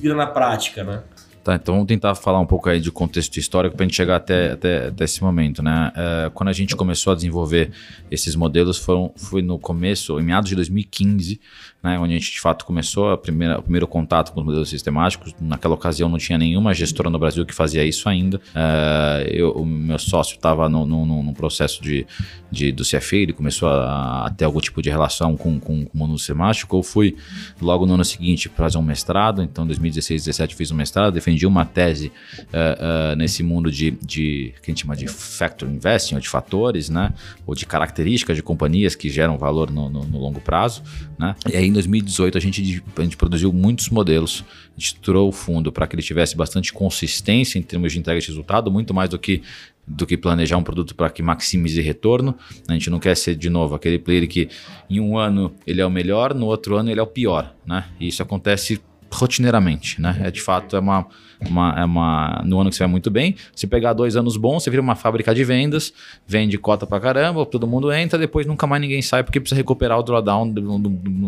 [0.00, 1.02] vira na prática, né?
[1.44, 4.16] Tá, então vamos tentar falar um pouco aí de contexto histórico para a gente chegar
[4.16, 5.92] até, até, até esse momento, né?
[5.96, 7.70] É, quando a gente começou a desenvolver
[8.10, 11.40] esses modelos, foram, foi no começo, em meados de 2015,
[11.82, 14.68] né, onde a gente de fato começou a primeira, o primeiro contato com os modelos
[14.68, 15.34] sistemáticos.
[15.40, 18.40] Naquela ocasião não tinha nenhuma gestora no Brasil que fazia isso ainda.
[18.54, 22.04] É, eu, o meu sócio estava no, processo de,
[22.50, 25.94] de, do CFA, ele começou a, a ter algum tipo de relação com, com, com
[25.94, 26.76] o modelo sistemático.
[26.76, 27.16] Eu fui
[27.60, 31.46] logo no ano seguinte fazer um mestrado, então em 2016, 2017 fiz um mestrado, defendi
[31.46, 36.16] uma tese uh, uh, nesse mundo de, de que a gente chama de factor investing,
[36.16, 37.12] ou de fatores, né,
[37.46, 40.82] ou de características de companhias que geram valor no, no, no longo prazo.
[41.18, 41.34] Né?
[41.48, 45.70] E em 2018 a gente, a gente produziu muitos modelos, a gente estruturou o fundo
[45.70, 49.18] para que ele tivesse bastante consistência em termos de entrega de resultado, muito mais do
[49.18, 49.42] que
[49.90, 52.34] do que planejar um produto para que maximize retorno.
[52.68, 54.50] A gente não quer ser, de novo, aquele player que
[54.90, 57.54] em um ano ele é o melhor, no outro ano ele é o pior.
[57.64, 57.86] Né?
[57.98, 60.20] E isso acontece rotineiramente, né?
[60.22, 61.06] É de fato é uma,
[61.46, 63.34] uma, é uma no ano que você vai muito bem.
[63.54, 65.92] Se pegar dois anos bons, você vira uma fábrica de vendas,
[66.26, 69.98] vende cota pra caramba, todo mundo entra, depois nunca mais ninguém sai porque precisa recuperar
[69.98, 70.78] o drawdown no,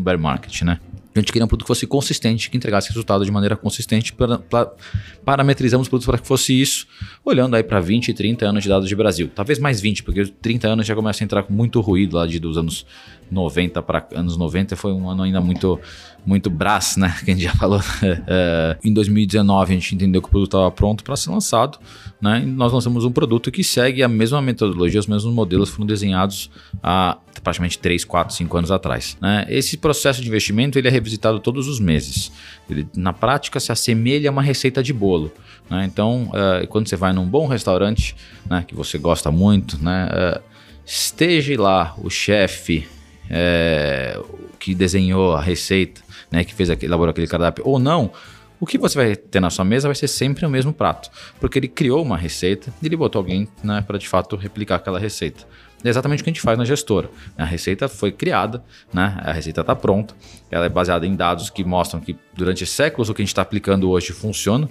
[0.01, 0.81] bear market, né?
[1.15, 4.13] A gente queria um produto que fosse consistente, que entregasse resultado de maneira consistente.
[4.13, 4.71] Para, para,
[5.25, 6.87] parametrizamos o produto para que fosse isso,
[7.25, 9.29] olhando aí para 20 e 30 anos de dados de Brasil.
[9.35, 12.39] Talvez mais 20, porque 30 anos já começa a entrar com muito ruído lá de,
[12.39, 12.87] dos anos
[13.29, 14.77] 90 para anos 90.
[14.77, 15.81] Foi um ano ainda muito,
[16.25, 17.13] muito brás, né?
[17.25, 17.81] Que a gente já falou.
[18.33, 21.79] É, em 2019 a gente entendeu que o produto estava pronto para ser lançado,
[22.21, 22.41] né?
[22.43, 26.51] E nós lançamos um produto que segue a mesma metodologia, os mesmos modelos foram desenhados
[26.83, 29.17] há praticamente 3, 4, 5 anos atrás.
[29.21, 29.47] Né?
[29.49, 32.31] Esse processo de investimento ele é revisitado todos os meses.
[32.69, 35.33] Ele, na prática, se assemelha a uma receita de bolo.
[35.69, 35.85] Né?
[35.87, 38.15] Então, uh, quando você vai num bom restaurante,
[38.49, 40.43] né, que você gosta muito, né, uh,
[40.85, 42.87] esteja lá o chefe
[43.31, 44.21] é,
[44.59, 48.11] que desenhou a receita, né, que fez aquele, elaborou aquele cardápio, ou não,
[48.61, 51.59] o que você vai ter na sua mesa vai ser sempre o mesmo prato, porque
[51.59, 55.47] ele criou uma receita e ele botou alguém né, para de fato replicar aquela receita.
[55.83, 57.11] É exatamente o que a gente faz na gestora.
[57.39, 59.19] A receita foi criada, né?
[59.21, 60.15] a receita está pronta,
[60.51, 63.41] ela é baseada em dados que mostram que durante séculos o que a gente está
[63.41, 64.69] aplicando hoje funciona.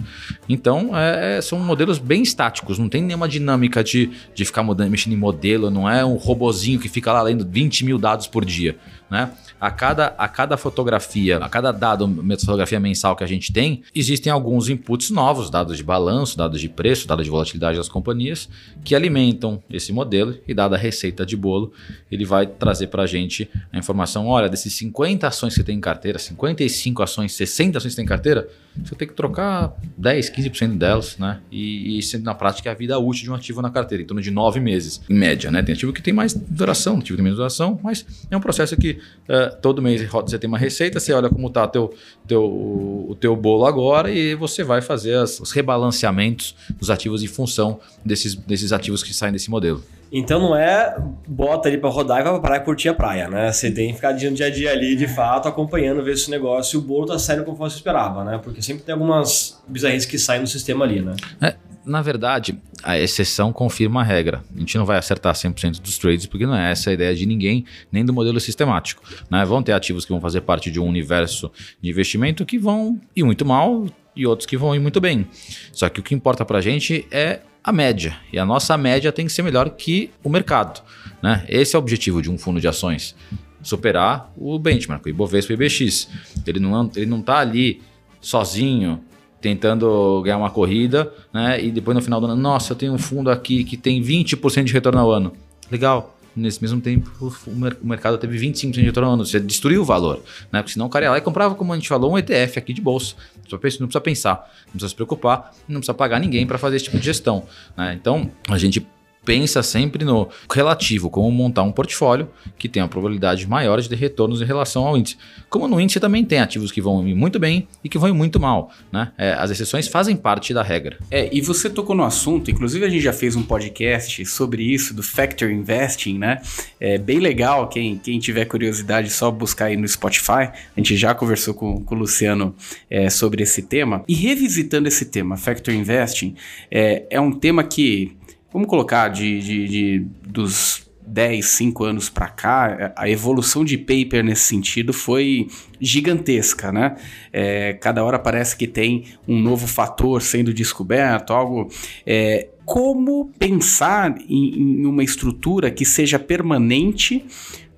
[0.48, 4.88] Então, é, é, são modelos bem estáticos, não tem nenhuma dinâmica de, de ficar mudando,
[4.88, 8.44] mexendo em modelo, não é um robozinho que fica lá lendo 20 mil dados por
[8.44, 8.76] dia.
[9.10, 9.32] Né?
[9.60, 14.32] A cada, a cada fotografia, a cada dado, fotografia mensal que a gente tem, existem
[14.32, 18.48] alguns inputs novos, dados de balanço, dados de preço, dados de volatilidade das companhias,
[18.82, 21.72] que alimentam esse modelo e dada a receita de bolo,
[22.10, 25.76] ele vai trazer para a gente a informação, olha, desses 50 ações que você tem
[25.76, 29.74] em carteira, 55 ações, 60 ações que você tem em carteira, você tem que trocar
[29.96, 31.40] 10, 15% delas, né?
[31.50, 34.22] E, e na prática é a vida útil de um ativo na carteira, em torno
[34.22, 35.62] de 9 meses, em média, né?
[35.62, 38.76] Tem ativo que tem mais duração, ativo que tem menos duração, mas é um processo
[38.76, 41.94] que uh, todo mês você tem uma receita, você olha como está teu,
[42.26, 47.26] teu, o teu bolo agora e você vai fazer as, os rebalanceamentos dos ativos em
[47.26, 49.82] função desses, desses ativos que saem desse modelo.
[50.12, 50.96] Então não é
[51.28, 53.52] bota ali para rodar e vai pra praia curtir a praia, né?
[53.52, 56.78] Você tem que ficar dia a dia ali, de fato, acompanhando, ver se o negócio
[56.80, 58.40] o bolo tá saindo como você esperava, né?
[58.42, 61.14] Porque sempre tem algumas bizarrices que saem no sistema ali, né?
[61.40, 64.42] É, na verdade, a exceção confirma a regra.
[64.54, 67.24] A gente não vai acertar 100% dos trades, porque não é essa a ideia de
[67.26, 69.02] ninguém, nem do modelo sistemático.
[69.30, 69.44] Né?
[69.44, 73.24] Vão ter ativos que vão fazer parte de um universo de investimento que vão ir
[73.24, 75.26] muito mal e outros que vão ir muito bem.
[75.72, 78.16] Só que o que importa para gente é a média.
[78.32, 80.82] E a nossa média tem que ser melhor que o mercado.
[81.22, 81.44] Né?
[81.48, 83.14] Esse é o objetivo de um fundo de ações.
[83.62, 86.08] Superar o benchmark, o Ibovespa e o IBX.
[86.46, 87.82] Ele não ele não está ali
[88.20, 89.02] sozinho
[89.40, 91.62] tentando ganhar uma corrida, né?
[91.62, 94.64] E depois no final do ano, nossa, eu tenho um fundo aqui que tem 20%
[94.64, 95.32] de retorno ao ano.
[95.70, 96.16] Legal.
[96.36, 99.26] Nesse mesmo tempo, o mercado teve 25% de retorno ao ano.
[99.26, 100.60] Você destruiu o valor, né?
[100.62, 102.72] Porque senão o cara ia lá e comprava, como a gente falou, um ETF aqui
[102.72, 103.16] de bolsa.
[103.56, 106.98] Não precisa pensar, não precisa se preocupar, não precisa pagar ninguém para fazer esse tipo
[106.98, 107.44] de gestão.
[107.76, 107.94] Né?
[107.94, 108.86] Então, a gente
[109.24, 112.28] pensa sempre no relativo, como montar um portfólio
[112.58, 115.16] que tenha probabilidade maior de retornos em relação ao índice.
[115.48, 118.12] Como no índice também tem ativos que vão ir muito bem e que vão ir
[118.12, 118.70] muito mal.
[118.92, 119.12] Né?
[119.18, 120.98] É, as exceções fazem parte da regra.
[121.10, 124.94] É, e você tocou no assunto, inclusive a gente já fez um podcast sobre isso,
[124.94, 126.40] do Factor Investing, né?
[126.78, 130.50] É bem legal, quem, quem tiver curiosidade, só buscar aí no Spotify.
[130.50, 132.54] A gente já conversou com, com o Luciano
[132.88, 134.04] é, sobre esse tema.
[134.08, 136.34] E revisitando esse tema, Factor Investing,
[136.70, 138.16] é, é um tema que
[138.52, 144.22] vamos colocar, de, de, de dos 10, 5 anos para cá, a evolução de paper
[144.24, 145.48] nesse sentido foi
[145.80, 146.96] gigantesca, né?
[147.32, 151.68] É, cada hora parece que tem um novo fator sendo descoberto, algo.
[152.06, 157.24] É, como pensar em, em uma estrutura que seja permanente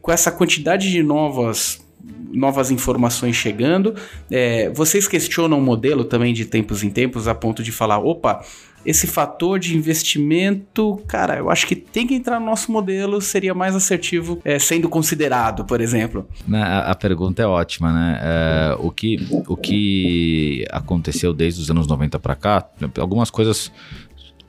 [0.02, 1.80] com essa quantidade de novas
[2.32, 3.94] novas informações chegando.
[4.30, 8.44] É, vocês questionam o modelo também de tempos em tempos a ponto de falar, opa,
[8.84, 13.54] esse fator de investimento, cara, eu acho que tem que entrar no nosso modelo, seria
[13.54, 16.26] mais assertivo é, sendo considerado, por exemplo.
[16.46, 18.20] Né, a, a pergunta é ótima, né?
[18.22, 22.66] É, o, que, o que aconteceu desde os anos 90 para cá,
[22.98, 23.72] algumas coisas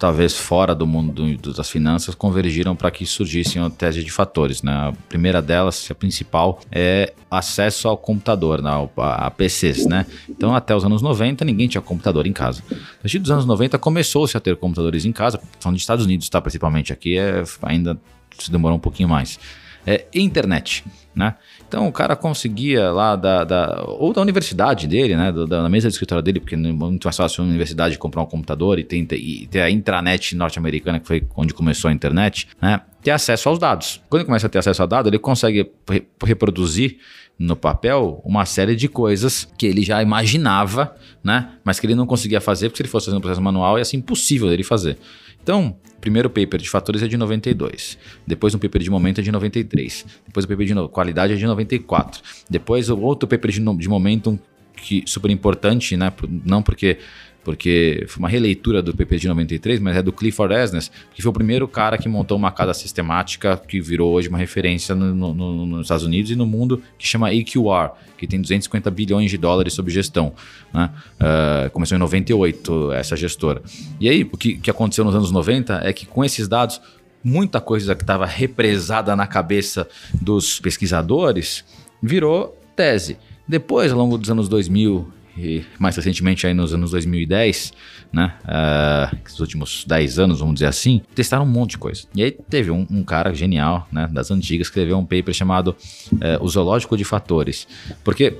[0.04, 4.62] talvez fora do mundo das finanças, convergiram para que surgissem uma tese de fatores.
[4.62, 4.70] Né?
[4.70, 8.70] A primeira delas, a principal, é acesso ao computador, né?
[8.98, 9.86] a PCs.
[9.86, 10.06] Né?
[10.28, 12.62] Então, até os anos 90, ninguém tinha computador em casa.
[12.70, 16.28] A partir dos anos 90, começou-se a ter computadores em casa, falando dos Estados Unidos,
[16.28, 16.42] tá?
[16.42, 17.98] principalmente aqui, é, ainda
[18.38, 19.39] se demorou um pouquinho mais.
[19.86, 20.84] É, internet
[21.15, 21.36] né?
[21.67, 25.32] Então o cara conseguia lá da, da ou da universidade dele, né?
[25.32, 28.26] Da, da mesa de escritório dele, porque é muito mais fácil uma universidade comprar um
[28.26, 32.82] computador e ter, e ter a intranet norte-americana, que foi onde começou a internet, né?
[33.02, 34.02] Ter acesso aos dados.
[34.10, 36.98] Quando ele começa a ter acesso a dados, ele consegue re reproduzir
[37.38, 41.50] no papel uma série de coisas que ele já imaginava, né?
[41.63, 43.86] Mas que ele não conseguia fazer porque se ele fosse fazer um processo manual ia
[43.86, 44.98] ser impossível dele fazer.
[45.43, 49.32] Então, primeiro paper de fatores é de 92, depois um paper de momento é de
[49.32, 53.89] 93, depois o paper de qualidade é de 94, depois o outro paper de, de
[53.89, 54.39] momentum
[54.75, 56.12] que super importante, né?
[56.45, 56.97] Não porque
[57.43, 61.29] porque foi uma releitura do PP de 93, mas é do Clifford Esnes, que foi
[61.29, 65.34] o primeiro cara que montou uma casa sistemática que virou hoje uma referência no, no,
[65.34, 69.38] no, nos Estados Unidos e no mundo, que chama AQR, que tem 250 bilhões de
[69.38, 70.34] dólares sob gestão.
[70.73, 70.89] Né?
[71.15, 73.62] Uh, começou em 98 essa gestora.
[73.99, 76.79] E aí, o que, que aconteceu nos anos 90 é que com esses dados,
[77.23, 81.65] muita coisa que estava represada na cabeça dos pesquisadores
[82.01, 83.17] virou tese.
[83.47, 87.74] Depois, ao longo dos anos 2000 e mais recentemente aí nos anos 2010,
[88.12, 92.04] né, uh, os últimos 10 anos, vamos dizer assim, testaram um monte de coisa.
[92.15, 95.76] E aí teve um, um cara genial, né, das antigas, que escreveu um paper chamado
[96.13, 97.67] uh, O Zoológico de Fatores.
[98.04, 98.38] Porque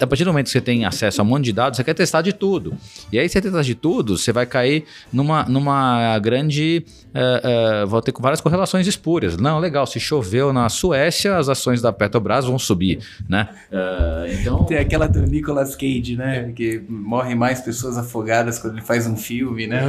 [0.00, 1.94] a partir do momento que você tem acesso a um monte de dados, você quer
[1.94, 2.74] testar de tudo.
[3.12, 6.84] E aí, você testar de tudo, você vai cair numa, numa grande.
[7.14, 9.36] Uh, uh, vou ter várias correlações espúrias.
[9.38, 13.48] Não, legal, se choveu na Suécia, as ações da Petrobras vão subir, né?
[13.72, 14.64] Uh, então...
[14.64, 16.52] Tem aquela do Nicolas Cage, né?
[16.54, 19.88] Que morrem mais pessoas afogadas quando ele faz um filme, né?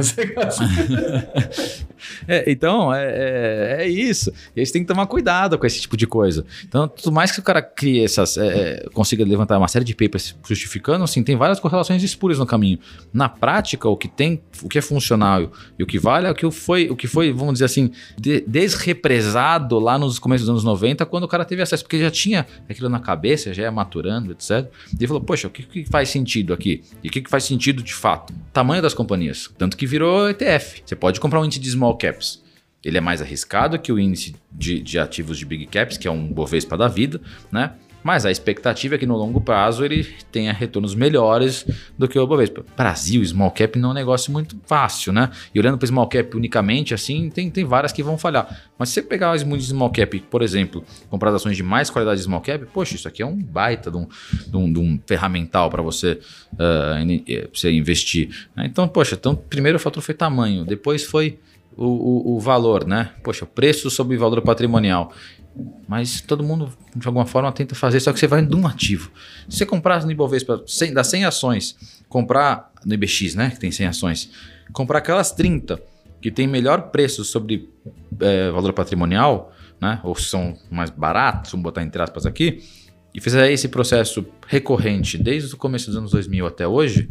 [2.26, 4.32] é, então, é, é, é, isso.
[4.56, 6.44] E aí você tem que tomar cuidado com esse tipo de coisa.
[6.66, 8.36] Então, tudo mais que o cara crie essas.
[8.38, 12.78] É, consiga levantar uma série de papers justificando, assim, tem várias correlações espúrias no caminho.
[13.12, 16.34] Na prática, o que tem, o que é funcional e o que vale é o
[16.34, 20.64] que foi, o que foi, vamos dizer assim, de, desrepresado lá nos começos dos anos
[20.64, 24.32] 90, quando o cara teve acesso, porque já tinha aquilo na cabeça, já ia maturando,
[24.32, 24.70] etc.
[24.92, 26.82] E ele falou, poxa, o que, que faz sentido aqui?
[27.02, 28.32] E o que, que faz sentido de fato?
[28.52, 29.50] Tamanho das companhias.
[29.58, 30.82] Tanto que virou ETF.
[30.84, 32.42] Você pode comprar um índice de small caps.
[32.84, 36.10] Ele é mais arriscado que o índice de, de ativos de big caps, que é
[36.10, 37.72] um Bovespa da vida, né?
[38.08, 41.66] Mas a expectativa é que no longo prazo ele tenha retornos melhores
[41.98, 42.64] do que o Bovespa.
[42.74, 45.30] Brasil, small cap não é um negócio muito fácil, né?
[45.54, 48.62] E olhando para small cap unicamente, assim, tem, tem várias que vão falhar.
[48.78, 52.24] Mas se você pegar as small cap, por exemplo, comprar ações de mais qualidade de
[52.24, 54.08] small cap, poxa, isso aqui é um baita de um,
[54.46, 56.18] de um, de um ferramental para você,
[56.54, 58.48] uh, você investir.
[58.56, 58.64] Né?
[58.64, 61.38] Então, poxa, então, primeiro o fator foi tamanho, depois foi
[61.78, 63.12] o, o, o valor, né?
[63.22, 65.12] Poxa, preço sobre valor patrimonial.
[65.86, 69.10] Mas todo mundo, de alguma forma, tenta fazer, só que você vai de um ativo.
[69.48, 73.70] Se você comprar no Ibovespa, 100, das 100 ações, comprar no IBX, né, que tem
[73.70, 74.30] 100 ações,
[74.72, 75.80] comprar aquelas 30
[76.20, 77.70] que tem melhor preço sobre
[78.20, 82.60] é, valor patrimonial, né, ou são mais baratos, vamos botar entre aspas aqui,
[83.14, 87.08] e fizer esse processo recorrente desde o começo dos anos 2000 até hoje,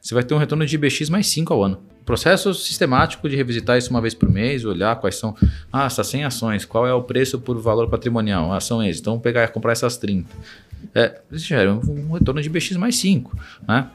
[0.00, 1.89] você vai ter um retorno de IBX mais 5 ao ano.
[2.10, 5.32] Processo sistemático de revisitar isso uma vez por mês, olhar quais são.
[5.72, 8.52] Ah, está 100 ações, qual é o preço por valor patrimonial?
[8.52, 9.00] Ah, são esses.
[9.00, 10.28] Então, pegar e comprar essas 30.
[10.92, 13.38] É, isso gera um, retorno de IBX mais 5.
[13.68, 13.86] Né?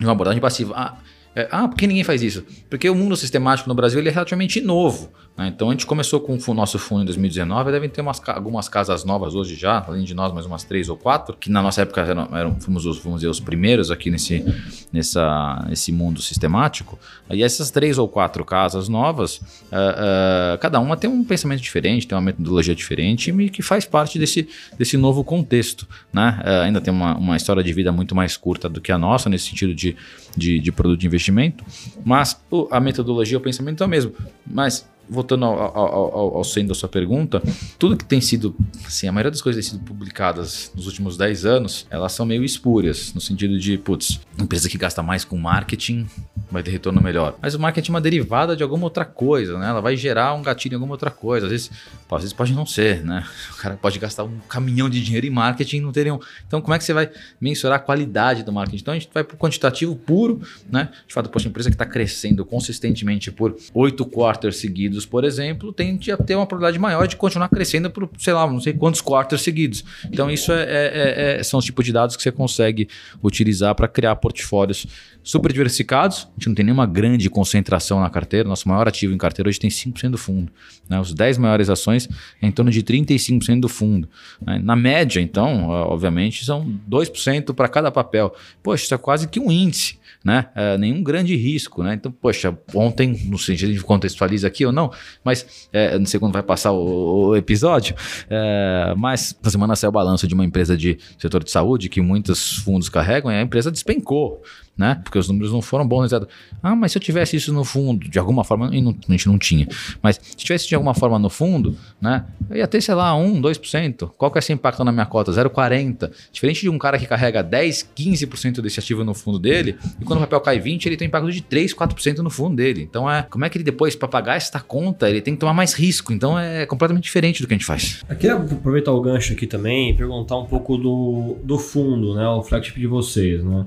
[0.00, 0.72] Uma abordagem passiva.
[0.74, 0.96] Ah,
[1.36, 2.46] é, ah, por que ninguém faz isso?
[2.70, 5.12] Porque o mundo sistemático no Brasil ele é relativamente novo.
[5.36, 5.48] Né?
[5.48, 9.04] Então a gente começou com o nosso fundo em 2019, devem ter umas, algumas casas
[9.04, 12.02] novas hoje já, além de nós, mais umas três ou quatro, que na nossa época
[12.02, 14.44] eram, eram fomos os, vamos dizer, os primeiros aqui nesse,
[14.92, 16.98] nessa, nesse mundo sistemático.
[17.30, 22.06] E essas três ou quatro casas novas, uh, uh, cada uma tem um pensamento diferente,
[22.06, 25.86] tem uma metodologia diferente e que faz parte desse, desse novo contexto.
[26.12, 26.40] Né?
[26.44, 29.28] Uh, ainda tem uma, uma história de vida muito mais curta do que a nossa,
[29.28, 29.96] nesse sentido de,
[30.36, 31.64] de, de produto de investimento,
[32.04, 34.12] mas a metodologia, o pensamento é o mesmo.
[34.46, 37.42] Mas voltando ao, ao, ao, ao centro da sua pergunta,
[37.78, 38.54] tudo que tem sido,
[38.86, 42.24] assim, a maioria das coisas que tem sido publicadas nos últimos 10 anos, elas são
[42.24, 46.06] meio espúrias, no sentido de, putz, empresa que gasta mais com marketing
[46.54, 47.36] vai ter retorno melhor.
[47.40, 49.68] Mas o marketing é uma derivada de alguma outra coisa, né?
[49.68, 51.46] Ela vai gerar um gatilho em alguma outra coisa.
[51.46, 51.70] Às vezes,
[52.10, 53.24] Às vezes pode não ser, né?
[53.54, 56.18] O cara pode gastar um caminhão de dinheiro em marketing e não ter nenhum.
[56.46, 57.10] Então, como é que você vai
[57.40, 58.82] mensurar a qualidade do marketing?
[58.82, 60.90] Então, a gente vai para o quantitativo puro, né?
[61.06, 65.72] De fato, poxa, a empresa que está crescendo consistentemente por oito quarters seguidos, por exemplo,
[65.72, 69.00] tende a ter uma probabilidade maior de continuar crescendo por, sei lá, não sei quantos
[69.00, 69.84] quarters seguidos.
[70.04, 72.88] Então, isso é, é, é, são os tipos de dados que você consegue
[73.22, 74.86] utilizar para criar portfólios
[75.22, 76.28] super diversificados.
[76.44, 78.46] Gente não tem nenhuma grande concentração na carteira.
[78.48, 80.52] Nosso maior ativo em carteira hoje tem 5% do fundo.
[80.88, 81.00] Né?
[81.00, 82.08] Os 10 maiores ações
[82.40, 84.08] é em torno de 35% do fundo.
[84.40, 84.60] Né?
[84.62, 88.34] Na média, então, obviamente, são 2% para cada papel.
[88.62, 89.98] Poxa, isso é quase que um índice.
[90.22, 90.46] Né?
[90.54, 91.92] É, nenhum grande risco, né?
[91.92, 94.90] Então, poxa, ontem, não sei se a gente contextualiza aqui ou não,
[95.22, 97.94] mas é, não sei quando vai passar o, o episódio,
[98.30, 102.00] é, mas na semana saiu o balanço de uma empresa de setor de saúde que
[102.00, 104.42] muitos fundos carregam e a empresa despencou
[104.76, 105.00] né?
[105.02, 106.06] Porque os números não foram bons.
[106.06, 106.28] Exato.
[106.62, 109.26] Ah, mas se eu tivesse isso no fundo, de alguma forma, e não, a gente
[109.26, 109.68] não tinha,
[110.02, 112.24] mas se tivesse de alguma forma no fundo, né?
[112.50, 114.10] Eu ia ter, sei lá, 1, 2%.
[114.16, 115.32] Qual que é esse impacto na minha cota?
[115.32, 116.10] 0,40%.
[116.32, 120.18] Diferente de um cara que carrega 10, 15% desse ativo no fundo dele, e quando
[120.18, 122.82] o papel cai 20, ele tem impacto de 3, 4% no fundo dele.
[122.82, 125.54] Então é, como é que ele depois, para pagar esta conta, ele tem que tomar
[125.54, 126.12] mais risco.
[126.12, 128.02] Então é completamente diferente do que a gente faz.
[128.08, 132.26] Eu queria aproveitar o gancho aqui também e perguntar um pouco do, do fundo, né?
[132.28, 133.66] O flagship de vocês, né?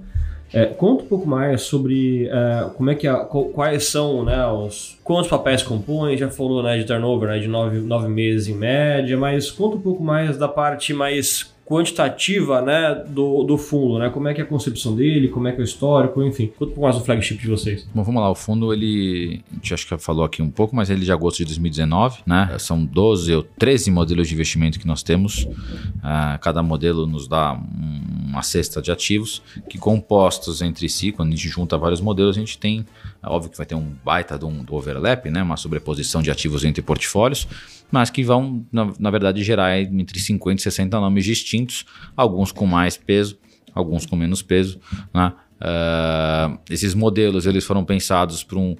[0.54, 4.98] É, conta um pouco mais sobre é, como é que a, quais são né, os
[5.04, 9.18] quantos papéis compõem, já falou né, de turnover né, de nove, nove meses em média,
[9.18, 14.10] mas conta um pouco mais da parte mais quantitativa né, do, do fundo, né?
[14.10, 16.50] Como é que é a concepção dele, como é que é o histórico, enfim.
[16.58, 17.86] Conta um mais do flagship de vocês.
[17.94, 18.32] Bom, vamos lá.
[18.32, 21.40] O fundo, ele, a gente acho que falou aqui um pouco, mas ele de agosto
[21.40, 22.56] de 2019, né?
[22.58, 25.44] São 12 ou 13 modelos de investimento que nós temos.
[25.44, 31.36] Uh, cada modelo nos dá uma cesta de ativos que compostos entre si, quando a
[31.36, 32.86] gente junta vários modelos, a gente tem,
[33.22, 35.44] é óbvio que vai ter um baita do, do overlap, né?
[35.44, 37.46] Uma sobreposição de ativos entre portfólios,
[37.92, 41.86] mas que vão, na, na verdade, gerar entre 50 e 60 nomes distintos,
[42.16, 43.38] alguns com mais peso,
[43.74, 44.80] alguns com menos peso.
[45.14, 45.34] Né?
[45.60, 48.76] Uh, esses modelos eles foram pensados para um,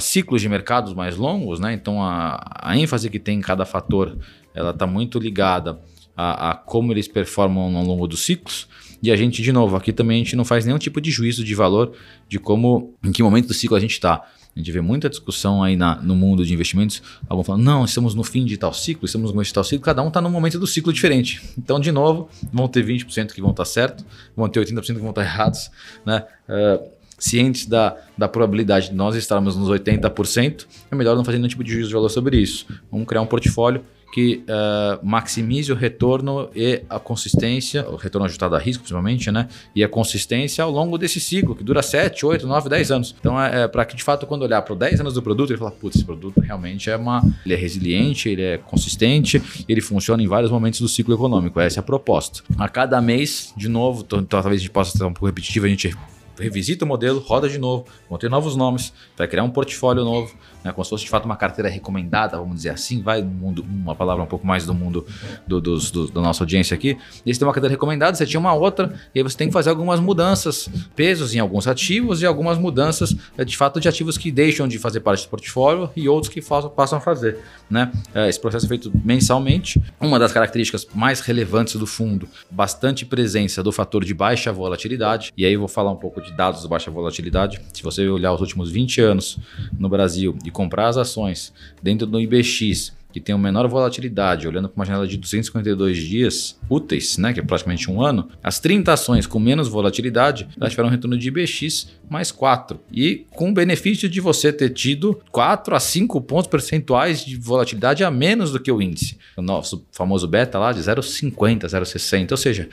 [0.00, 1.72] ciclos de mercados mais longos, né?
[1.72, 4.18] então a, a ênfase que tem em cada fator
[4.54, 5.80] ela está muito ligada
[6.16, 8.66] a, a, como eles performam ao longo dos ciclos.
[9.00, 11.44] E a gente, de novo, aqui também a gente não faz nenhum tipo de juízo
[11.44, 11.92] de valor
[12.28, 14.26] de como, em que momento do ciclo a gente está.
[14.54, 17.02] A gente vê muita discussão aí na, no mundo de investimentos.
[17.28, 19.84] Alguns falando, não, estamos no fim de tal ciclo, estamos no começo de tal ciclo,
[19.84, 21.40] cada um está num momento do ciclo diferente.
[21.56, 24.04] Então, de novo, vão ter 20% que vão estar tá certo,
[24.36, 25.70] vão ter 80% que vão estar tá errados,
[26.04, 26.24] né?
[26.48, 31.48] Uh, cientes da, da probabilidade de nós estarmos nos 80%, é melhor não fazer nenhum
[31.48, 32.66] tipo de juízo de valor sobre isso.
[32.90, 38.54] Vamos criar um portfólio que uh, maximize o retorno e a consistência, o retorno ajustado
[38.54, 39.48] a risco, principalmente, né?
[39.74, 43.14] E a consistência ao longo desse ciclo, que dura 7, 8, 9, 10 anos.
[43.18, 45.50] Então, é, é para que de fato, quando olhar para os 10 anos do produto,
[45.50, 47.22] ele fala: putz, esse produto realmente é uma.
[47.44, 51.60] Ele é resiliente, ele é consistente, ele funciona em vários momentos do ciclo econômico.
[51.60, 52.42] Essa é a proposta.
[52.56, 55.94] A cada mês, de novo, talvez a gente possa ser um pouco repetitivo, a gente
[56.38, 60.34] revisita o modelo, roda de novo, vão ter novos nomes, vai criar um portfólio novo,
[60.68, 63.94] né, como se fosse de fato uma carteira recomendada, vamos dizer assim, vai mundo, uma
[63.94, 65.06] palavra um pouco mais do mundo
[65.46, 66.98] do, do, do, da nossa audiência aqui.
[67.24, 69.52] E você tem uma carteira recomendada, você tinha uma outra, e aí você tem que
[69.52, 74.18] fazer algumas mudanças, pesos em alguns ativos e algumas mudanças é, de fato de ativos
[74.18, 77.38] que deixam de fazer parte do portfólio e outros que façam, passam a fazer.
[77.70, 77.90] Né?
[78.14, 79.82] É, esse processo é feito mensalmente.
[79.98, 85.46] Uma das características mais relevantes do fundo, bastante presença do fator de baixa volatilidade, e
[85.46, 87.60] aí eu vou falar um pouco de dados de baixa volatilidade.
[87.72, 89.38] Se você olhar os últimos 20 anos
[89.78, 94.68] no Brasil e comprar as ações dentro do IBX, que tem uma menor volatilidade, olhando
[94.68, 98.92] para uma janela de 252 dias úteis, né, que é praticamente um ano, as 30
[98.92, 102.80] ações com menos volatilidade, elas tiveram um retorno de IBX mais 4.
[102.92, 108.02] E com o benefício de você ter tido 4 a 5 pontos percentuais de volatilidade
[108.02, 109.16] a menos do que o índice.
[109.36, 112.32] O nosso famoso beta lá de 0,50, 0,60.
[112.32, 112.68] Ou seja,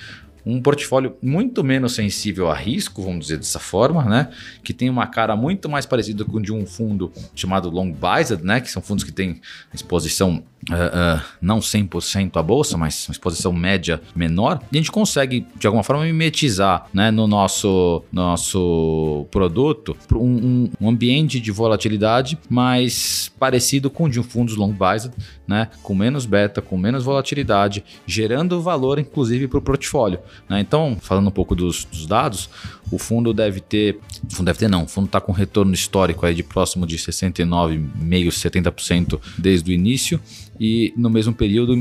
[0.45, 4.29] um portfólio muito menos sensível a risco, vamos dizer dessa forma, né?
[4.63, 8.61] Que tem uma cara muito mais parecida com de um fundo chamado Long Biased, né?
[8.61, 9.41] Que são fundos que têm
[9.73, 14.91] exposição uh, uh, não 100% à bolsa, mas uma exposição média menor, e a gente
[14.91, 22.37] consegue, de alguma forma, mimetizar né, no nosso, nosso produto um, um, ambiente de volatilidade
[22.49, 25.13] mais parecido com o de um fundos long biased,
[25.47, 30.19] né, com menos beta, com menos volatilidade, gerando valor, inclusive, para o portfólio.
[30.49, 30.59] Né?
[30.59, 32.49] Então, falando um pouco dos, dos dados,
[32.91, 36.25] o fundo deve ter, o fundo deve ter não, o fundo está com retorno histórico
[36.25, 40.19] aí de próximo de 69,5%, 70% desde o início
[40.59, 41.75] e no mesmo período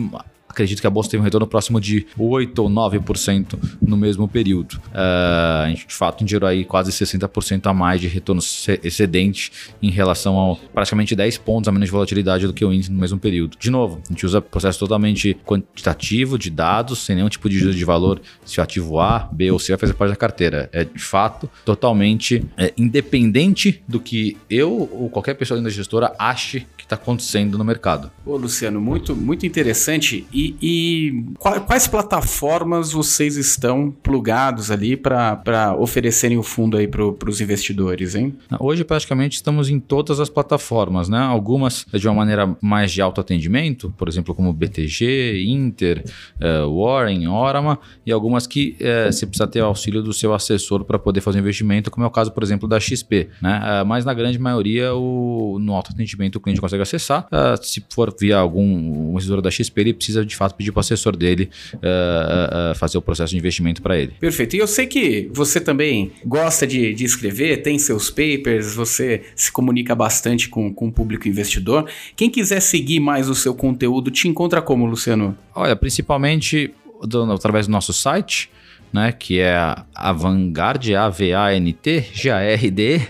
[0.55, 4.80] acredito que a bolsa teve um retorno próximo de 8 ou 9% no mesmo período.
[4.88, 8.40] Uh, de fato, gerou aí quase 60% a mais de retorno
[8.82, 9.52] excedente
[9.82, 12.98] em relação ao praticamente 10 pontos a menos de volatilidade do que o índice no
[12.98, 13.57] mesmo período.
[13.59, 17.76] De novo, a gente usa processo totalmente quantitativo de dados, sem nenhum tipo de juízo
[17.76, 20.68] de valor se o ativo A, B ou C vai fazer parte da carteira.
[20.72, 26.66] É, de fato, totalmente é, independente do que eu ou qualquer pessoa da gestora ache
[26.76, 28.11] que está acontecendo no mercado.
[28.24, 30.26] Ô, Luciano, muito, muito interessante.
[30.32, 37.40] E, e quais plataformas vocês estão plugados ali para oferecerem o fundo aí para os
[37.40, 38.36] investidores, hein?
[38.59, 41.18] Hoje, praticamente, estamos em todas as plataformas, né?
[41.18, 46.05] Algumas de uma maneira mais de autoatendimento, por exemplo, como BTG, Inter,
[46.36, 50.84] uh, Warren, Orama, e algumas que uh, você precisa ter o auxílio do seu assessor
[50.84, 53.82] para poder fazer investimento, como é o caso, por exemplo, da XP, né?
[53.82, 57.26] Uh, mas na grande maioria, o, no autoatendimento, o cliente consegue acessar.
[57.26, 60.80] Uh, se for via algum investidor da XP, ele precisa de fato pedir para o
[60.80, 64.12] assessor dele uh, uh, fazer o processo de investimento para ele.
[64.18, 64.57] Perfeito.
[64.57, 69.51] E eu sei que você também gosta de, de escrever, tem seus papers, você se
[69.51, 71.89] comunica bastante com, com o público investidor.
[72.16, 75.37] Quem quiser seguir mais o seu conteúdo, te encontra como, Luciano?
[75.55, 76.72] Olha, principalmente
[77.03, 78.51] do, através do nosso site,
[78.93, 79.57] né, que é
[79.95, 83.01] a Vanguard, A-V-A-N-T, G-A-R-D,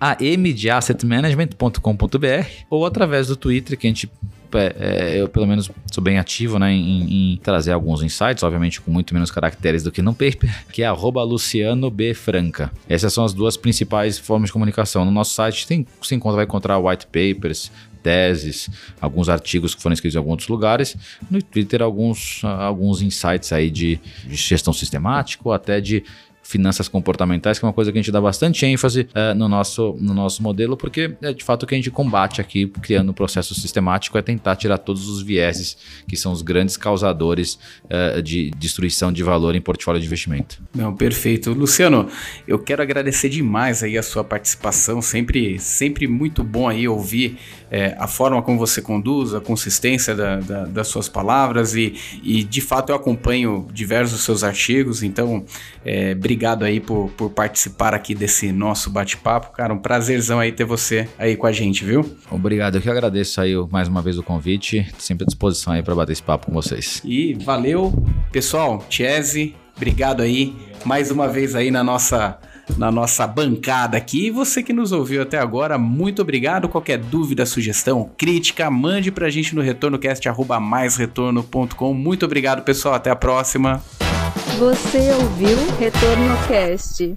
[0.00, 4.10] am de assetmanagement.com.br ou através do Twitter, que a gente
[4.58, 8.80] é, é, eu pelo menos sou bem ativo né, em, em, trazer alguns insights, obviamente
[8.80, 12.14] com muito menos caracteres do que no paper, que é Luciano B.
[12.14, 12.70] Franca.
[12.88, 15.04] Essas são as duas principais formas de comunicação.
[15.04, 17.70] No nosso site tem, você encontra, vai encontrar white papers,
[18.02, 18.68] teses,
[19.00, 20.96] alguns artigos que foram escritos em alguns lugares.
[21.30, 26.04] No Twitter, alguns, alguns insights aí de, de gestão sistemática ou até de
[26.42, 29.96] finanças comportamentais, que é uma coisa que a gente dá bastante ênfase uh, no, nosso,
[30.00, 33.14] no nosso modelo, porque é de fato o que a gente combate aqui, criando um
[33.14, 35.76] processo sistemático, é tentar tirar todos os vieses
[36.06, 40.60] que são os grandes causadores uh, de destruição de valor em portfólio de investimento.
[40.74, 41.52] Não, perfeito.
[41.52, 42.08] Luciano,
[42.46, 47.38] eu quero agradecer demais aí a sua participação, sempre, sempre muito bom aí ouvir
[47.72, 52.44] é, a forma como você conduz, a consistência da, da, das suas palavras e, e
[52.44, 55.42] de fato eu acompanho diversos seus artigos, então
[55.82, 59.52] é, obrigado aí por, por participar aqui desse nosso bate-papo.
[59.56, 62.04] Cara, um prazerzão aí ter você aí com a gente, viu?
[62.30, 65.94] Obrigado, eu que agradeço aí mais uma vez o convite, sempre à disposição aí para
[65.94, 67.00] bater esse papo com vocês.
[67.02, 67.90] E valeu,
[68.30, 70.54] pessoal, Chese, obrigado aí
[70.84, 72.38] mais uma vez aí na nossa
[72.76, 74.26] na nossa bancada aqui.
[74.26, 76.68] E você que nos ouviu até agora, muito obrigado.
[76.68, 81.94] Qualquer dúvida, sugestão, crítica, mande pra gente no retornocast@maisretorno.com.
[81.94, 82.94] Muito obrigado, pessoal.
[82.94, 83.82] Até a próxima.
[84.58, 87.16] Você ouviu Retorno Cast.